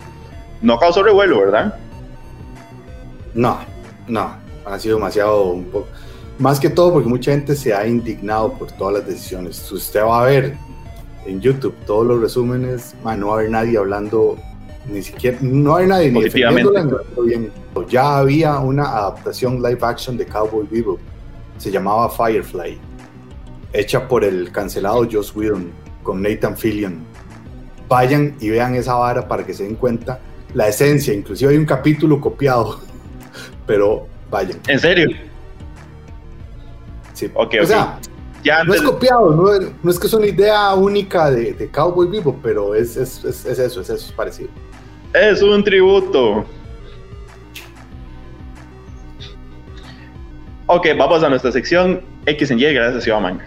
no 0.60 0.78
causó 0.78 1.02
revuelo, 1.02 1.40
¿verdad? 1.40 1.74
No, 3.34 3.58
no, 4.06 4.36
ha 4.64 4.78
sido 4.78 4.96
demasiado 4.96 5.44
un 5.44 5.64
poco. 5.64 5.88
Más 6.38 6.60
que 6.60 6.70
todo 6.70 6.92
porque 6.92 7.08
mucha 7.08 7.32
gente 7.32 7.56
se 7.56 7.74
ha 7.74 7.86
indignado 7.86 8.52
por 8.54 8.70
todas 8.72 8.94
las 8.94 9.06
decisiones. 9.06 9.70
Usted 9.70 10.02
va 10.02 10.22
a 10.22 10.26
ver 10.26 10.56
en 11.26 11.40
YouTube 11.40 11.74
todos 11.86 12.06
los 12.06 12.20
resúmenes, 12.20 12.94
no 13.04 13.28
va 13.28 13.34
a 13.34 13.38
haber 13.38 13.50
nadie 13.50 13.78
hablando, 13.78 14.38
ni 14.86 15.02
siquiera, 15.02 15.38
no 15.40 15.74
haber 15.74 15.88
nadie 15.88 16.10
ni 16.10 16.28
bien. 16.28 17.52
Ya 17.88 18.18
había 18.18 18.58
una 18.58 18.84
adaptación 18.84 19.62
live 19.62 19.78
action 19.82 20.16
de 20.16 20.26
Cowboy 20.26 20.66
Vivo, 20.70 20.98
se 21.58 21.70
llamaba 21.70 22.08
Firefly 22.10 22.92
hecha 23.72 24.06
por 24.06 24.24
el 24.24 24.52
cancelado 24.52 25.06
Joss 25.10 25.34
Whedon 25.34 25.70
con 26.02 26.22
Nathan 26.22 26.56
Fillion. 26.56 27.04
Vayan 27.88 28.36
y 28.40 28.50
vean 28.50 28.74
esa 28.74 28.94
vara 28.94 29.26
para 29.26 29.44
que 29.44 29.54
se 29.54 29.64
den 29.64 29.76
cuenta 29.76 30.20
la 30.54 30.68
esencia. 30.68 31.12
Inclusive 31.12 31.52
hay 31.52 31.58
un 31.58 31.66
capítulo 31.66 32.20
copiado, 32.20 32.80
pero 33.66 34.06
vayan. 34.30 34.58
¿En 34.68 34.78
serio? 34.78 35.10
Sí. 37.12 37.30
Okay, 37.34 37.60
o 37.60 37.66
sea, 37.66 37.98
ya 38.42 38.64
no 38.64 38.74
es 38.74 38.82
copiado, 38.82 39.30
no, 39.82 39.90
es 39.90 39.98
que 39.98 40.06
es 40.06 40.14
una 40.14 40.26
idea 40.26 40.74
única 40.74 41.30
de, 41.30 41.70
Cowboy 41.70 42.08
Vivo, 42.08 42.36
pero 42.42 42.74
es, 42.74 42.96
es, 42.96 43.24
es, 43.24 43.44
es, 43.44 43.58
eso, 43.58 43.80
es 43.80 43.90
eso, 43.90 44.06
es 44.06 44.12
parecido. 44.12 44.48
Es 45.14 45.42
un 45.42 45.62
tributo. 45.62 46.46
Ok, 50.66 50.86
vamos 50.96 51.22
a 51.22 51.28
nuestra 51.28 51.52
sección 51.52 52.00
X 52.24 52.50
en 52.50 52.58
Y 52.58 52.72
gracias 52.72 53.04
Ciudad 53.04 53.20
Manga. 53.20 53.44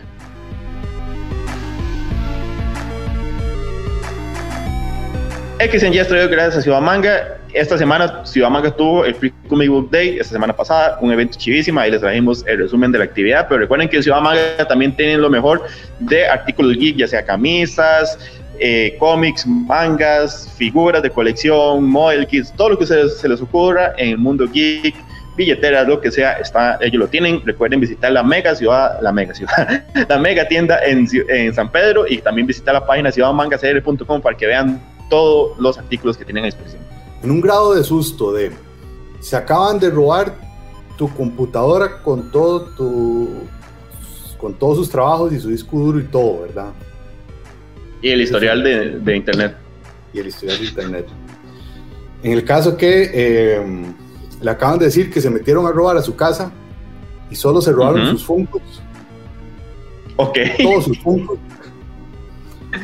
X 5.58 5.82
en 5.82 5.94
ya 5.94 6.06
traído 6.06 6.30
gracias 6.30 6.58
a 6.58 6.62
Ciudad 6.62 6.82
Manga. 6.82 7.40
Esta 7.54 7.80
semana 7.80 8.24
Ciudad 8.26 8.52
Manga 8.52 8.70
tuvo 8.70 9.04
el 9.04 9.16
Free 9.16 9.34
Comic 9.48 9.70
Book 9.70 9.90
Day, 9.90 10.20
esta 10.20 10.34
semana 10.34 10.56
pasada, 10.56 11.00
un 11.02 11.12
evento 11.12 11.40
chivísimo, 11.40 11.80
ahí 11.80 11.90
les 11.90 12.02
trajimos 12.02 12.46
el 12.46 12.60
resumen 12.60 12.92
de 12.92 13.00
la 13.00 13.06
actividad, 13.06 13.48
pero 13.48 13.62
recuerden 13.62 13.90
que 13.90 14.04
Ciudad 14.04 14.22
Manga 14.22 14.68
también 14.68 14.96
tienen 14.96 15.20
lo 15.20 15.32
mejor 15.32 15.64
de 16.00 16.28
artículos 16.28 16.78
geek, 16.78 16.98
ya 16.98 17.08
sea 17.08 17.26
camisas, 17.26 18.20
eh, 18.60 18.96
cómics, 19.00 19.46
mangas, 19.46 20.52
figuras 20.58 21.02
de 21.02 21.10
colección, 21.10 21.84
model 21.84 22.28
kits, 22.28 22.52
todo 22.54 22.70
lo 22.70 22.78
que 22.78 22.86
se, 22.86 23.28
les 23.28 23.42
ocurra 23.42 23.94
en 23.98 24.10
el 24.10 24.18
mundo 24.18 24.48
geek, 24.52 24.96
billeteras, 25.36 25.88
lo 25.88 26.00
que 26.00 26.12
sea, 26.12 26.38
ellos 26.82 27.00
lo 27.00 27.08
tienen. 27.08 27.42
Recuerden 27.46 27.80
visitar 27.80 28.12
la 28.12 28.24
mega 28.24 28.56
ciudad, 28.56 29.00
la 29.02 29.12
mega 29.12 29.34
ciudad, 29.34 29.84
la 30.10 30.18
mega 30.18 30.48
tienda 30.48 30.80
en, 30.86 31.08
en 31.30 31.54
San 31.54 31.72
Pedro 31.72 32.06
y 32.08 32.20
también 32.20 32.48
visitar 32.48 32.74
la 32.74 32.86
página 32.86 33.12
ciudadmangacr.com 33.12 34.22
para 34.22 34.38
que 34.38 34.48
vean 34.48 34.82
todos 35.10 35.58
los 35.60 35.78
artículos 35.78 36.18
que 36.18 36.26
tienen 36.26 36.44
a 36.44 36.48
disposición. 36.48 36.82
En 37.24 37.32
un 37.32 37.42
grado 37.42 37.74
de 37.74 37.84
susto 37.84 38.32
de, 38.34 38.52
se 39.20 39.36
acaban 39.36 39.80
de 39.80 39.90
robar 39.90 40.36
tu 40.98 41.14
computadora 41.14 42.02
con 42.02 42.32
todo 42.32 42.62
tu, 42.76 43.30
con 44.38 44.54
todos 44.54 44.78
sus 44.78 44.90
trabajos 44.90 45.34
y 45.34 45.40
su 45.40 45.50
disco 45.50 45.78
duro 45.78 46.00
y 46.00 46.04
todo, 46.04 46.42
¿verdad? 46.42 46.72
Y 48.02 48.10
el 48.10 48.22
historial 48.22 48.64
de, 48.64 49.00
de 49.00 49.16
internet. 49.16 49.56
Y 50.14 50.20
el 50.20 50.28
historial 50.28 50.60
de 50.60 50.66
internet. 50.66 51.08
En 52.24 52.32
el 52.32 52.44
caso 52.44 52.76
que 52.76 53.12
eh, 53.14 53.86
le 54.42 54.52
acaban 54.52 54.80
de 54.80 54.86
decir 54.86 55.12
que 55.12 55.22
se 55.22 55.30
metieron 55.30 55.66
a 55.66 55.72
robar 55.72 55.98
a 55.98 56.02
su 56.02 56.16
casa 56.16 56.52
y 57.30 57.36
solo 57.36 57.62
se 57.62 57.72
robaron 57.72 58.10
sus 58.12 58.24
funcos. 58.24 58.62
Ok. 60.16 60.38
Todos 60.62 60.86
sus 60.86 61.00
funcos. 61.00 61.38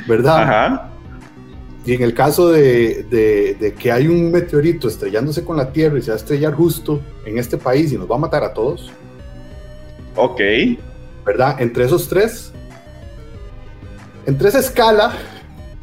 ¿Verdad? 0.07 0.43
Ajá. 0.43 0.91
Y 1.85 1.93
en 1.93 2.03
el 2.03 2.13
caso 2.13 2.51
de, 2.51 3.73
que 3.79 3.91
hay 3.91 4.07
un 4.07 4.31
meteorito 4.31 4.87
estrellándose 4.87 5.43
con 5.43 5.57
la 5.57 5.71
Tierra 5.71 5.97
y 5.97 6.01
se 6.01 6.11
va 6.11 6.15
a 6.15 6.19
estrellar 6.19 6.53
justo 6.53 7.01
en 7.25 7.39
este 7.39 7.57
país 7.57 7.91
y 7.91 7.97
nos 7.97 8.09
va 8.09 8.15
a 8.15 8.19
matar 8.19 8.43
a 8.43 8.53
todos. 8.53 8.91
Ok. 10.15 10.39
¿Verdad? 11.25 11.59
Entre 11.59 11.85
esos 11.85 12.07
tres, 12.07 12.50
entre 14.25 14.49
esa 14.49 14.59
escala, 14.59 15.13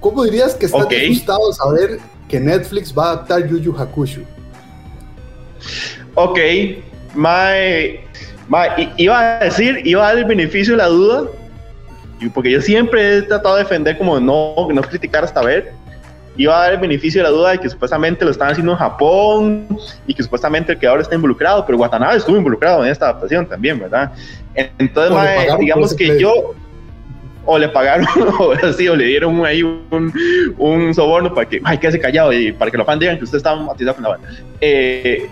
¿cómo 0.00 0.24
dirías 0.24 0.54
que 0.54 0.66
estás 0.66 0.86
asustado 0.86 1.52
saber 1.52 1.98
que 2.28 2.38
Netflix 2.40 2.96
va 2.96 3.04
a 3.04 3.12
adaptar 3.12 3.46
Yu 3.46 3.58
Yu 3.58 3.74
Hakusho? 3.76 4.20
Ok, 6.14 6.38
my, 7.14 8.00
iba 8.96 9.20
a 9.20 9.44
decir, 9.44 9.80
iba 9.84 10.04
a 10.04 10.08
dar 10.08 10.18
el 10.18 10.24
beneficio 10.24 10.74
de 10.74 10.78
la 10.78 10.86
duda, 10.86 11.24
porque 12.34 12.50
yo 12.50 12.60
siempre 12.60 13.18
he 13.18 13.22
tratado 13.22 13.56
de 13.56 13.62
defender 13.62 13.96
como 13.96 14.18
no, 14.18 14.54
no 14.72 14.82
criticar 14.82 15.24
hasta 15.24 15.40
ver, 15.42 15.72
iba 16.36 16.56
a 16.56 16.62
dar 16.62 16.72
el 16.74 16.78
beneficio 16.78 17.20
de 17.20 17.24
la 17.24 17.36
duda 17.36 17.50
de 17.50 17.58
que 17.58 17.68
supuestamente 17.68 18.24
lo 18.24 18.30
están 18.30 18.50
haciendo 18.50 18.72
en 18.72 18.78
Japón 18.78 19.78
y 20.06 20.14
que 20.14 20.22
supuestamente 20.22 20.72
el 20.72 20.78
creador 20.78 21.00
está 21.00 21.14
involucrado, 21.14 21.66
pero 21.66 21.78
Watanabe 21.78 22.16
estuvo 22.16 22.36
involucrado 22.36 22.84
en 22.84 22.90
esta 22.92 23.06
adaptación 23.06 23.46
también, 23.46 23.78
¿verdad? 23.78 24.12
Entonces, 24.54 25.58
digamos 25.58 25.94
que 25.94 26.18
yo, 26.20 26.54
o 27.50 27.58
le 27.58 27.68
pagaron, 27.70 28.06
o 28.38 28.52
así, 28.52 28.86
o 28.88 28.94
le 28.94 29.06
dieron 29.06 29.44
ahí 29.46 29.62
un, 29.62 30.12
un 30.58 30.94
soborno 30.94 31.34
para 31.34 31.48
que, 31.48 31.60
ay, 31.64 31.78
quédese 31.78 31.98
callado 31.98 32.30
y 32.32 32.52
para 32.52 32.70
que 32.70 32.76
los 32.76 32.86
fans 32.86 33.00
digan 33.00 33.16
que 33.16 33.24
usted 33.24 33.38
estaba 33.38 33.62
matizado 33.62 33.94
con 33.94 34.02
la 34.04 34.10
banda. 34.10 34.28
Eh, 34.60 35.28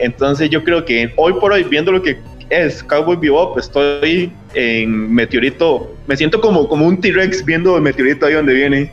entonces 0.00 0.48
yo 0.48 0.64
creo 0.64 0.84
que 0.84 1.12
hoy 1.16 1.34
por 1.34 1.52
hoy, 1.52 1.64
viendo 1.64 1.92
lo 1.92 2.00
que 2.00 2.18
es 2.48 2.82
Cowboy 2.82 3.16
Bebop, 3.16 3.58
estoy 3.58 4.32
en 4.54 5.12
Meteorito, 5.12 5.94
me 6.06 6.16
siento 6.16 6.40
como, 6.40 6.66
como 6.68 6.86
un 6.86 7.00
T-Rex 7.00 7.44
viendo 7.44 7.76
el 7.76 7.82
meteorito 7.82 8.24
ahí 8.24 8.32
donde 8.32 8.54
viene 8.54 8.90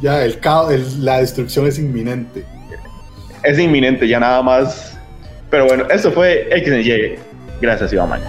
ya, 0.00 0.24
el 0.24 0.38
caos, 0.38 0.96
la 0.96 1.18
destrucción 1.18 1.66
es 1.66 1.78
inminente. 1.78 2.44
Es 3.42 3.58
inminente, 3.58 4.08
ya 4.08 4.18
nada 4.18 4.42
más. 4.42 4.98
Pero 5.50 5.66
bueno, 5.66 5.86
eso 5.90 6.10
fue 6.10 6.48
XNY. 6.64 7.16
Gracias, 7.60 7.92
Iván. 7.92 8.20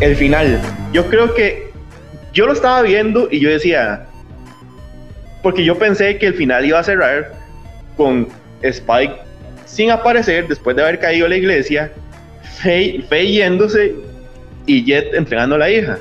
El 0.00 0.14
final. 0.14 0.60
Yo 0.92 1.06
creo 1.06 1.34
que 1.34 1.70
yo 2.32 2.46
lo 2.46 2.52
estaba 2.52 2.82
viendo 2.82 3.28
y 3.30 3.40
yo 3.40 3.50
decía, 3.50 4.06
porque 5.42 5.64
yo 5.64 5.76
pensé 5.76 6.18
que 6.18 6.26
el 6.26 6.34
final 6.34 6.64
iba 6.64 6.78
a 6.78 6.84
cerrar 6.84 7.32
con 7.96 8.28
Spike 8.62 9.14
sin 9.64 9.90
aparecer 9.90 10.46
después 10.46 10.76
de 10.76 10.82
haber 10.82 10.98
caído 11.00 11.26
la 11.26 11.36
iglesia, 11.36 11.92
Faye, 12.60 13.32
yéndose 13.32 13.94
y 14.66 14.84
Jet 14.84 15.14
entregando 15.14 15.56
a 15.56 15.58
la 15.58 15.70
hija. 15.70 15.98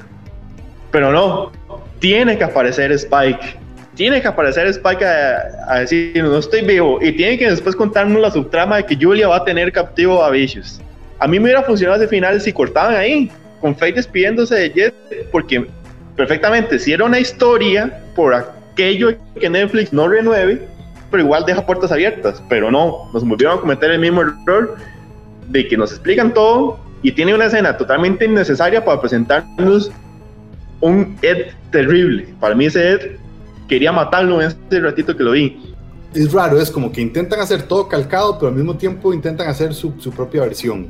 Pero 0.91 1.11
no, 1.11 1.51
tiene 1.99 2.37
que 2.37 2.43
aparecer 2.43 2.91
Spike. 2.91 3.57
Tiene 3.95 4.21
que 4.21 4.27
aparecer 4.27 4.67
Spike 4.67 5.03
a, 5.03 5.79
decir, 5.79 6.23
no 6.23 6.37
estoy 6.37 6.61
vivo. 6.61 6.99
Y 7.01 7.13
tiene 7.13 7.37
que 7.37 7.49
después 7.49 7.75
contarnos 7.75 8.21
la 8.21 8.29
subtrama 8.29 8.77
de 8.77 8.85
que 8.85 8.95
Julia 8.95 9.27
va 9.27 9.37
a 9.37 9.43
tener 9.43 9.71
captivo 9.71 10.23
a 10.23 10.29
Vicious. 10.29 10.79
A 11.19 11.27
mí 11.27 11.39
me 11.39 11.45
hubiera 11.45 11.63
funcionado 11.63 12.01
ese 12.01 12.07
final 12.07 12.39
si 12.39 12.53
cortaban 12.53 12.95
ahí, 12.95 13.31
con 13.61 13.75
Faye 13.75 13.93
despidiéndose 13.93 14.55
de 14.55 14.69
Jet, 14.71 14.95
porque 15.31 15.67
perfectamente, 16.15 16.79
si 16.79 16.93
era 16.93 17.05
una 17.05 17.19
historia 17.19 18.01
por 18.15 18.33
aquello 18.33 19.15
que 19.39 19.49
Netflix 19.49 19.93
no 19.93 20.07
renueve, 20.07 20.67
pero 21.11 21.23
igual 21.23 21.45
deja 21.45 21.65
puertas 21.65 21.91
abiertas. 21.91 22.41
Pero 22.49 22.71
no, 22.71 23.09
nos 23.13 23.27
volvieron 23.27 23.57
a 23.57 23.61
cometer 23.61 23.91
el 23.91 23.99
mismo 23.99 24.21
error 24.21 24.75
de 25.49 25.67
que 25.67 25.77
nos 25.77 25.91
explican 25.91 26.33
todo 26.33 26.79
y 27.01 27.11
tiene 27.11 27.33
una 27.33 27.45
escena 27.45 27.77
totalmente 27.77 28.25
innecesaria 28.25 28.83
para 28.83 28.99
presentarnos 28.99 29.91
un 30.81 31.17
Ed 31.21 31.47
terrible. 31.71 32.27
Para 32.39 32.55
mí 32.55 32.65
ese 32.65 32.91
Ed 32.91 33.11
quería 33.67 33.91
matarlo 33.91 34.41
en 34.41 34.47
ese 34.47 34.79
ratito 34.79 35.15
que 35.15 35.23
lo 35.23 35.31
vi. 35.31 35.75
Es 36.13 36.31
raro, 36.31 36.59
es 36.59 36.71
como 36.71 36.91
que 36.91 37.01
intentan 37.01 37.39
hacer 37.39 37.63
todo 37.63 37.87
calcado, 37.87 38.37
pero 38.37 38.49
al 38.49 38.55
mismo 38.55 38.75
tiempo 38.75 39.13
intentan 39.13 39.47
hacer 39.47 39.73
su, 39.73 39.91
propia 40.15 40.41
versión. 40.41 40.87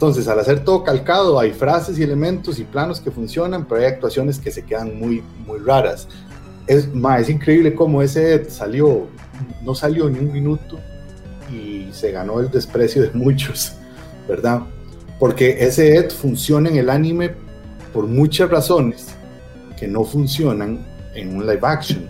Entonces, 0.00 0.28
al 0.28 0.40
hacer 0.40 0.64
todo 0.64 0.82
calcado, 0.82 1.38
hay 1.38 1.50
frases 1.50 1.98
y 1.98 2.02
elementos 2.02 2.58
y 2.58 2.64
planos 2.64 3.02
que 3.02 3.10
funcionan, 3.10 3.66
pero 3.66 3.82
hay 3.82 3.86
actuaciones 3.86 4.38
que 4.38 4.50
se 4.50 4.64
quedan 4.64 4.98
muy, 4.98 5.22
muy 5.46 5.58
raras. 5.58 6.08
Es, 6.66 6.90
más 6.94 7.20
es 7.20 7.28
increíble 7.28 7.74
cómo 7.74 8.00
ese 8.00 8.32
Ed 8.32 8.48
salió, 8.48 9.08
no 9.62 9.74
salió 9.74 10.08
ni 10.08 10.18
un 10.20 10.32
minuto 10.32 10.78
y 11.52 11.90
se 11.92 12.12
ganó 12.12 12.40
el 12.40 12.50
desprecio 12.50 13.02
de 13.02 13.10
muchos, 13.10 13.74
¿verdad? 14.26 14.62
Porque 15.18 15.58
ese 15.60 15.96
Ed 15.96 16.08
funciona 16.08 16.70
en 16.70 16.76
el 16.76 16.88
anime 16.88 17.32
por 17.92 18.06
muchas 18.06 18.48
razones 18.48 19.08
que 19.78 19.86
no 19.86 20.04
funcionan 20.04 20.82
en 21.14 21.36
un 21.36 21.46
live 21.46 21.60
action. 21.60 22.08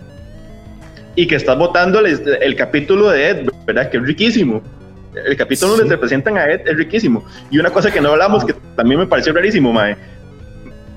Y 1.17 1.27
que 1.27 1.35
estás 1.35 1.57
votando 1.57 1.99
el, 1.99 2.55
capítulo 2.55 3.09
de 3.09 3.31
Ed, 3.31 3.49
¿verdad? 3.65 3.89
Que 3.89 3.97
es 3.97 4.03
riquísimo. 4.03 4.61
El 5.13 5.35
capítulo 5.35 5.75
donde 5.75 5.89
te 5.89 5.97
presentan 5.97 6.37
a 6.37 6.49
Ed 6.49 6.61
es 6.65 6.77
riquísimo. 6.77 7.25
Y 7.49 7.59
una 7.59 7.69
cosa 7.69 7.91
que 7.91 7.99
no 7.99 8.09
hablamos, 8.09 8.45
que 8.45 8.53
también 8.75 8.99
me 8.99 9.07
pareció 9.07 9.33
rarísimo, 9.33 9.73
mae. 9.73 9.95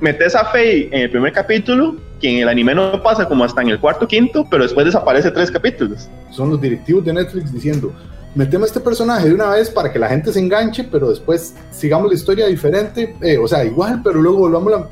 Metes 0.01 0.35
a 0.35 0.45
Faye 0.47 0.89
en 0.93 1.03
el 1.03 1.11
primer 1.11 1.33
capítulo, 1.33 1.97
que 2.21 2.31
en 2.31 2.43
el 2.43 2.49
anime 2.49 2.75
no 2.75 3.03
pasa 3.03 3.27
como 3.27 3.45
hasta 3.45 3.63
en 3.63 3.69
el 3.69 3.81
cuarto, 3.81 4.07
quinto, 4.07 4.47
pero 4.51 4.63
después 4.63 4.87
desaparece 4.87 5.31
tres 5.31 5.51
capítulos. 5.51 6.09
Son 6.31 6.51
los 6.51 6.61
directivos 6.61 7.05
de 7.05 7.13
Netflix 7.13 7.53
diciendo, 7.53 7.93
metemos 8.35 8.69
este 8.69 8.81
personaje 8.81 9.29
de 9.29 9.35
una 9.35 9.51
vez 9.51 9.71
para 9.71 9.93
que 9.93 9.99
la 9.99 10.09
gente 10.09 10.33
se 10.33 10.41
enganche, 10.41 10.85
pero 10.85 11.11
después 11.11 11.55
sigamos 11.71 12.09
la 12.09 12.15
historia 12.15 12.47
diferente, 12.47 13.17
eh, 13.21 13.39
o 13.39 13.49
sea, 13.49 13.65
igual, 13.65 14.01
pero 14.03 14.21
luego 14.21 14.39
volvamos 14.39 14.73
a... 14.75 14.89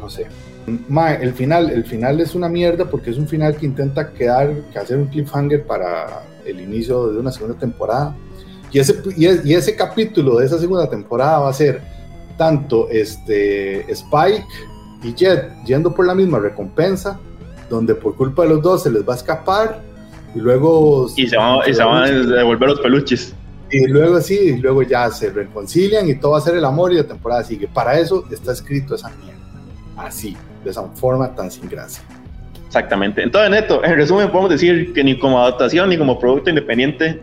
No 0.00 0.08
sé. 0.08 0.26
el 1.20 1.32
final, 1.34 1.70
el 1.70 1.84
final 1.84 2.20
es 2.20 2.34
una 2.34 2.48
mierda 2.48 2.86
porque 2.86 3.10
es 3.10 3.18
un 3.18 3.28
final 3.28 3.56
que 3.56 3.66
intenta 3.66 4.12
quedar, 4.12 4.52
que 4.72 4.78
hacer 4.78 4.96
un 4.98 5.06
cliffhanger 5.06 5.64
para 5.64 6.22
el 6.44 6.60
inicio 6.60 7.08
de 7.08 7.18
una 7.18 7.30
segunda 7.30 7.58
temporada. 7.58 8.16
Y 8.72 8.78
ese, 8.78 9.02
y 9.16 9.54
ese 9.54 9.76
capítulo 9.76 10.38
de 10.38 10.46
esa 10.46 10.58
segunda 10.58 10.88
temporada 10.88 11.40
va 11.40 11.50
a 11.50 11.52
ser 11.52 11.82
tanto 12.38 12.88
este 12.90 13.90
Spike 13.92 14.44
y 15.02 15.14
Jet 15.14 15.50
yendo 15.64 15.94
por 15.94 16.06
la 16.06 16.14
misma 16.14 16.38
recompensa, 16.38 17.20
donde 17.68 17.94
por 17.94 18.16
culpa 18.16 18.42
de 18.42 18.48
los 18.48 18.62
dos 18.62 18.82
se 18.82 18.90
les 18.90 19.06
va 19.06 19.12
a 19.12 19.16
escapar 19.16 19.80
y 20.34 20.38
luego... 20.38 21.08
Y 21.16 21.26
se, 21.28 21.36
van, 21.36 21.58
y 21.68 21.74
se 21.74 21.84
van 21.84 22.04
a 22.04 22.08
devolver 22.08 22.70
los 22.70 22.80
peluches. 22.80 23.34
Y 23.70 23.86
luego 23.86 24.20
sí, 24.20 24.38
y 24.38 24.56
luego 24.58 24.82
ya 24.82 25.10
se 25.10 25.30
reconcilian 25.30 26.08
y 26.08 26.14
todo 26.14 26.32
va 26.32 26.38
a 26.38 26.40
ser 26.42 26.56
el 26.56 26.64
amor 26.64 26.92
y 26.92 26.96
la 26.96 27.04
temporada 27.04 27.42
sigue. 27.42 27.68
Para 27.68 27.98
eso 27.98 28.24
está 28.30 28.52
escrito 28.52 28.94
esa 28.94 29.10
mierda. 29.22 29.40
Así, 29.96 30.36
de 30.64 30.70
esa 30.70 30.82
forma 30.94 31.34
tan 31.34 31.50
sin 31.50 31.68
gracia. 31.68 32.02
Exactamente. 32.66 33.22
Entonces, 33.22 33.50
Neto, 33.50 33.84
en 33.84 33.96
resumen 33.96 34.30
podemos 34.30 34.50
decir 34.50 34.92
que 34.94 35.04
ni 35.04 35.18
como 35.18 35.38
adaptación 35.40 35.90
ni 35.90 35.98
como 35.98 36.18
producto 36.18 36.50
independiente 36.50 37.22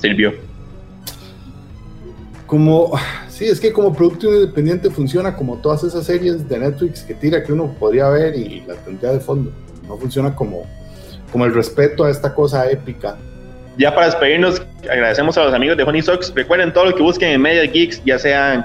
sirvió. 0.00 0.34
Como, 2.46 2.92
sí, 3.28 3.44
es 3.44 3.60
que 3.60 3.72
como 3.72 3.94
producto 3.94 4.32
independiente 4.32 4.90
funciona 4.90 5.36
como 5.36 5.56
todas 5.58 5.84
esas 5.84 6.04
series 6.04 6.48
de 6.48 6.58
Netflix 6.58 7.02
que 7.02 7.14
tira 7.14 7.42
que 7.44 7.52
uno 7.52 7.72
podría 7.78 8.08
ver 8.08 8.34
y 8.36 8.62
la 8.66 8.74
tendría 8.74 9.12
de 9.12 9.20
fondo. 9.20 9.52
No 9.86 9.96
funciona 9.96 10.34
como 10.34 10.66
como 11.30 11.46
el 11.46 11.54
respeto 11.54 12.04
a 12.04 12.10
esta 12.10 12.34
cosa 12.34 12.70
épica. 12.70 13.16
Ya 13.76 13.94
para 13.94 14.06
despedirnos, 14.06 14.62
agradecemos 14.82 15.38
a 15.38 15.44
los 15.44 15.54
amigos 15.54 15.76
de 15.76 15.84
Honey 15.84 16.02
Sox. 16.02 16.32
Recuerden 16.34 16.72
todo 16.72 16.86
lo 16.86 16.94
que 16.94 17.02
busquen 17.02 17.30
en 17.30 17.40
Media 17.40 17.64
Geeks, 17.70 18.02
ya 18.04 18.18
sean 18.18 18.64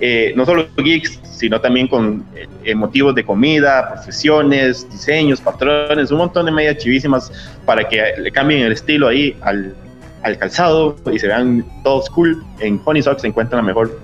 eh, 0.00 0.32
no 0.36 0.44
solo 0.44 0.66
geeks, 0.76 1.20
sino 1.30 1.60
también 1.60 1.88
con 1.88 2.24
eh, 2.64 2.74
motivos 2.74 3.14
de 3.14 3.24
comida, 3.24 3.94
profesiones, 3.94 4.90
diseños, 4.90 5.40
patrones, 5.40 6.10
un 6.10 6.18
montón 6.18 6.46
de 6.46 6.52
medias 6.52 6.78
chivísimas 6.78 7.30
para 7.64 7.86
que 7.88 8.02
le 8.18 8.30
cambien 8.32 8.62
el 8.62 8.72
estilo 8.72 9.08
ahí 9.08 9.36
al, 9.42 9.74
al 10.22 10.38
calzado 10.38 10.96
y 11.12 11.18
se 11.18 11.26
vean 11.26 11.64
todos 11.82 12.10
cool. 12.10 12.44
En 12.60 12.80
Honey 12.84 13.02
Socks 13.02 13.22
se 13.22 13.28
encuentra 13.28 13.56
la 13.56 13.62
mejor 13.62 13.98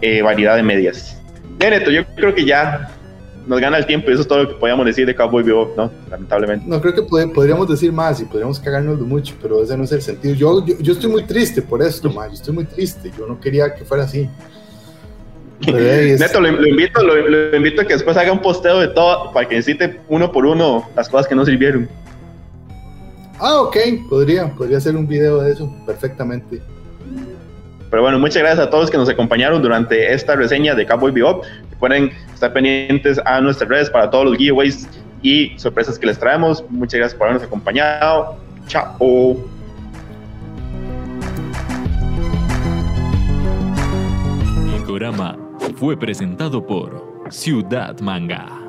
eh, 0.00 0.22
variedad 0.22 0.56
de 0.56 0.62
medias. 0.62 1.20
Neto, 1.58 1.90
yo 1.90 2.04
creo 2.16 2.34
que 2.34 2.44
ya 2.44 2.90
nos 3.46 3.60
gana 3.60 3.78
el 3.78 3.86
tiempo 3.86 4.10
y 4.10 4.14
eso 4.14 4.22
es 4.22 4.28
todo 4.28 4.42
lo 4.42 4.48
que 4.48 4.54
podíamos 4.56 4.84
decir 4.86 5.06
de 5.06 5.14
Cowboy 5.14 5.42
Bebop, 5.42 5.76
¿no? 5.76 5.90
Lamentablemente. 6.10 6.66
No, 6.68 6.80
creo 6.80 6.94
que 6.94 7.02
podríamos 7.02 7.68
decir 7.68 7.92
más 7.92 8.20
y 8.20 8.24
podríamos 8.24 8.58
cagarnos 8.58 8.98
de 8.98 9.04
mucho, 9.04 9.34
pero 9.40 9.62
ese 9.62 9.76
no 9.76 9.84
es 9.84 9.92
el 9.92 10.02
sentido. 10.02 10.34
Yo, 10.34 10.66
yo, 10.66 10.92
estoy 10.92 11.10
muy 11.10 11.24
triste 11.24 11.62
por 11.62 11.82
esto, 11.82 12.10
man. 12.10 12.28
yo 12.28 12.34
estoy 12.34 12.54
muy 12.54 12.64
triste, 12.64 13.10
yo 13.16 13.26
no 13.26 13.40
quería 13.40 13.74
que 13.74 13.84
fuera 13.84 14.04
así. 14.04 14.28
Neto, 15.66 16.40
lo, 16.40 16.48
invito, 16.48 17.02
lo, 17.02 17.56
invito 17.56 17.80
a 17.80 17.84
que 17.86 17.94
después 17.94 18.16
haga 18.16 18.30
un 18.32 18.42
posteo 18.42 18.80
de 18.80 18.88
todo 18.88 19.32
para 19.32 19.48
que 19.48 19.54
necesite 19.54 20.00
uno 20.08 20.30
por 20.30 20.44
uno 20.44 20.88
las 20.94 21.08
cosas 21.08 21.26
que 21.26 21.34
no 21.34 21.46
sirvieron. 21.46 21.88
Ah, 23.38 23.60
ok, 23.60 23.76
podría, 24.08 24.50
podría 24.54 24.78
hacer 24.78 24.96
un 24.96 25.06
video 25.06 25.42
de 25.42 25.52
eso 25.52 25.72
perfectamente. 25.84 26.60
Pero 27.90 28.02
bueno, 28.02 28.18
muchas 28.18 28.42
gracias 28.42 28.66
a 28.66 28.70
todos 28.70 28.90
que 28.90 28.96
nos 28.96 29.08
acompañaron 29.08 29.62
durante 29.62 30.12
esta 30.12 30.34
reseña 30.34 30.74
de 30.74 30.86
Cowboy 30.86 31.12
Bebop. 31.12 31.44
Pueden 31.78 32.10
estar 32.32 32.52
pendientes 32.52 33.20
a 33.24 33.40
nuestras 33.40 33.68
redes 33.68 33.90
para 33.90 34.10
todos 34.10 34.24
los 34.26 34.36
giveaways 34.36 34.88
y 35.22 35.52
sorpresas 35.58 35.98
que 35.98 36.06
les 36.06 36.18
traemos. 36.18 36.64
Muchas 36.70 36.98
gracias 36.98 37.18
por 37.18 37.28
habernos 37.28 37.46
acompañado. 37.46 38.36
Chao. 38.66 39.36
El 44.74 44.82
programa 44.84 45.38
fue 45.76 45.96
presentado 45.96 46.66
por 46.66 47.04
Ciudad 47.30 47.98
Manga. 48.00 48.65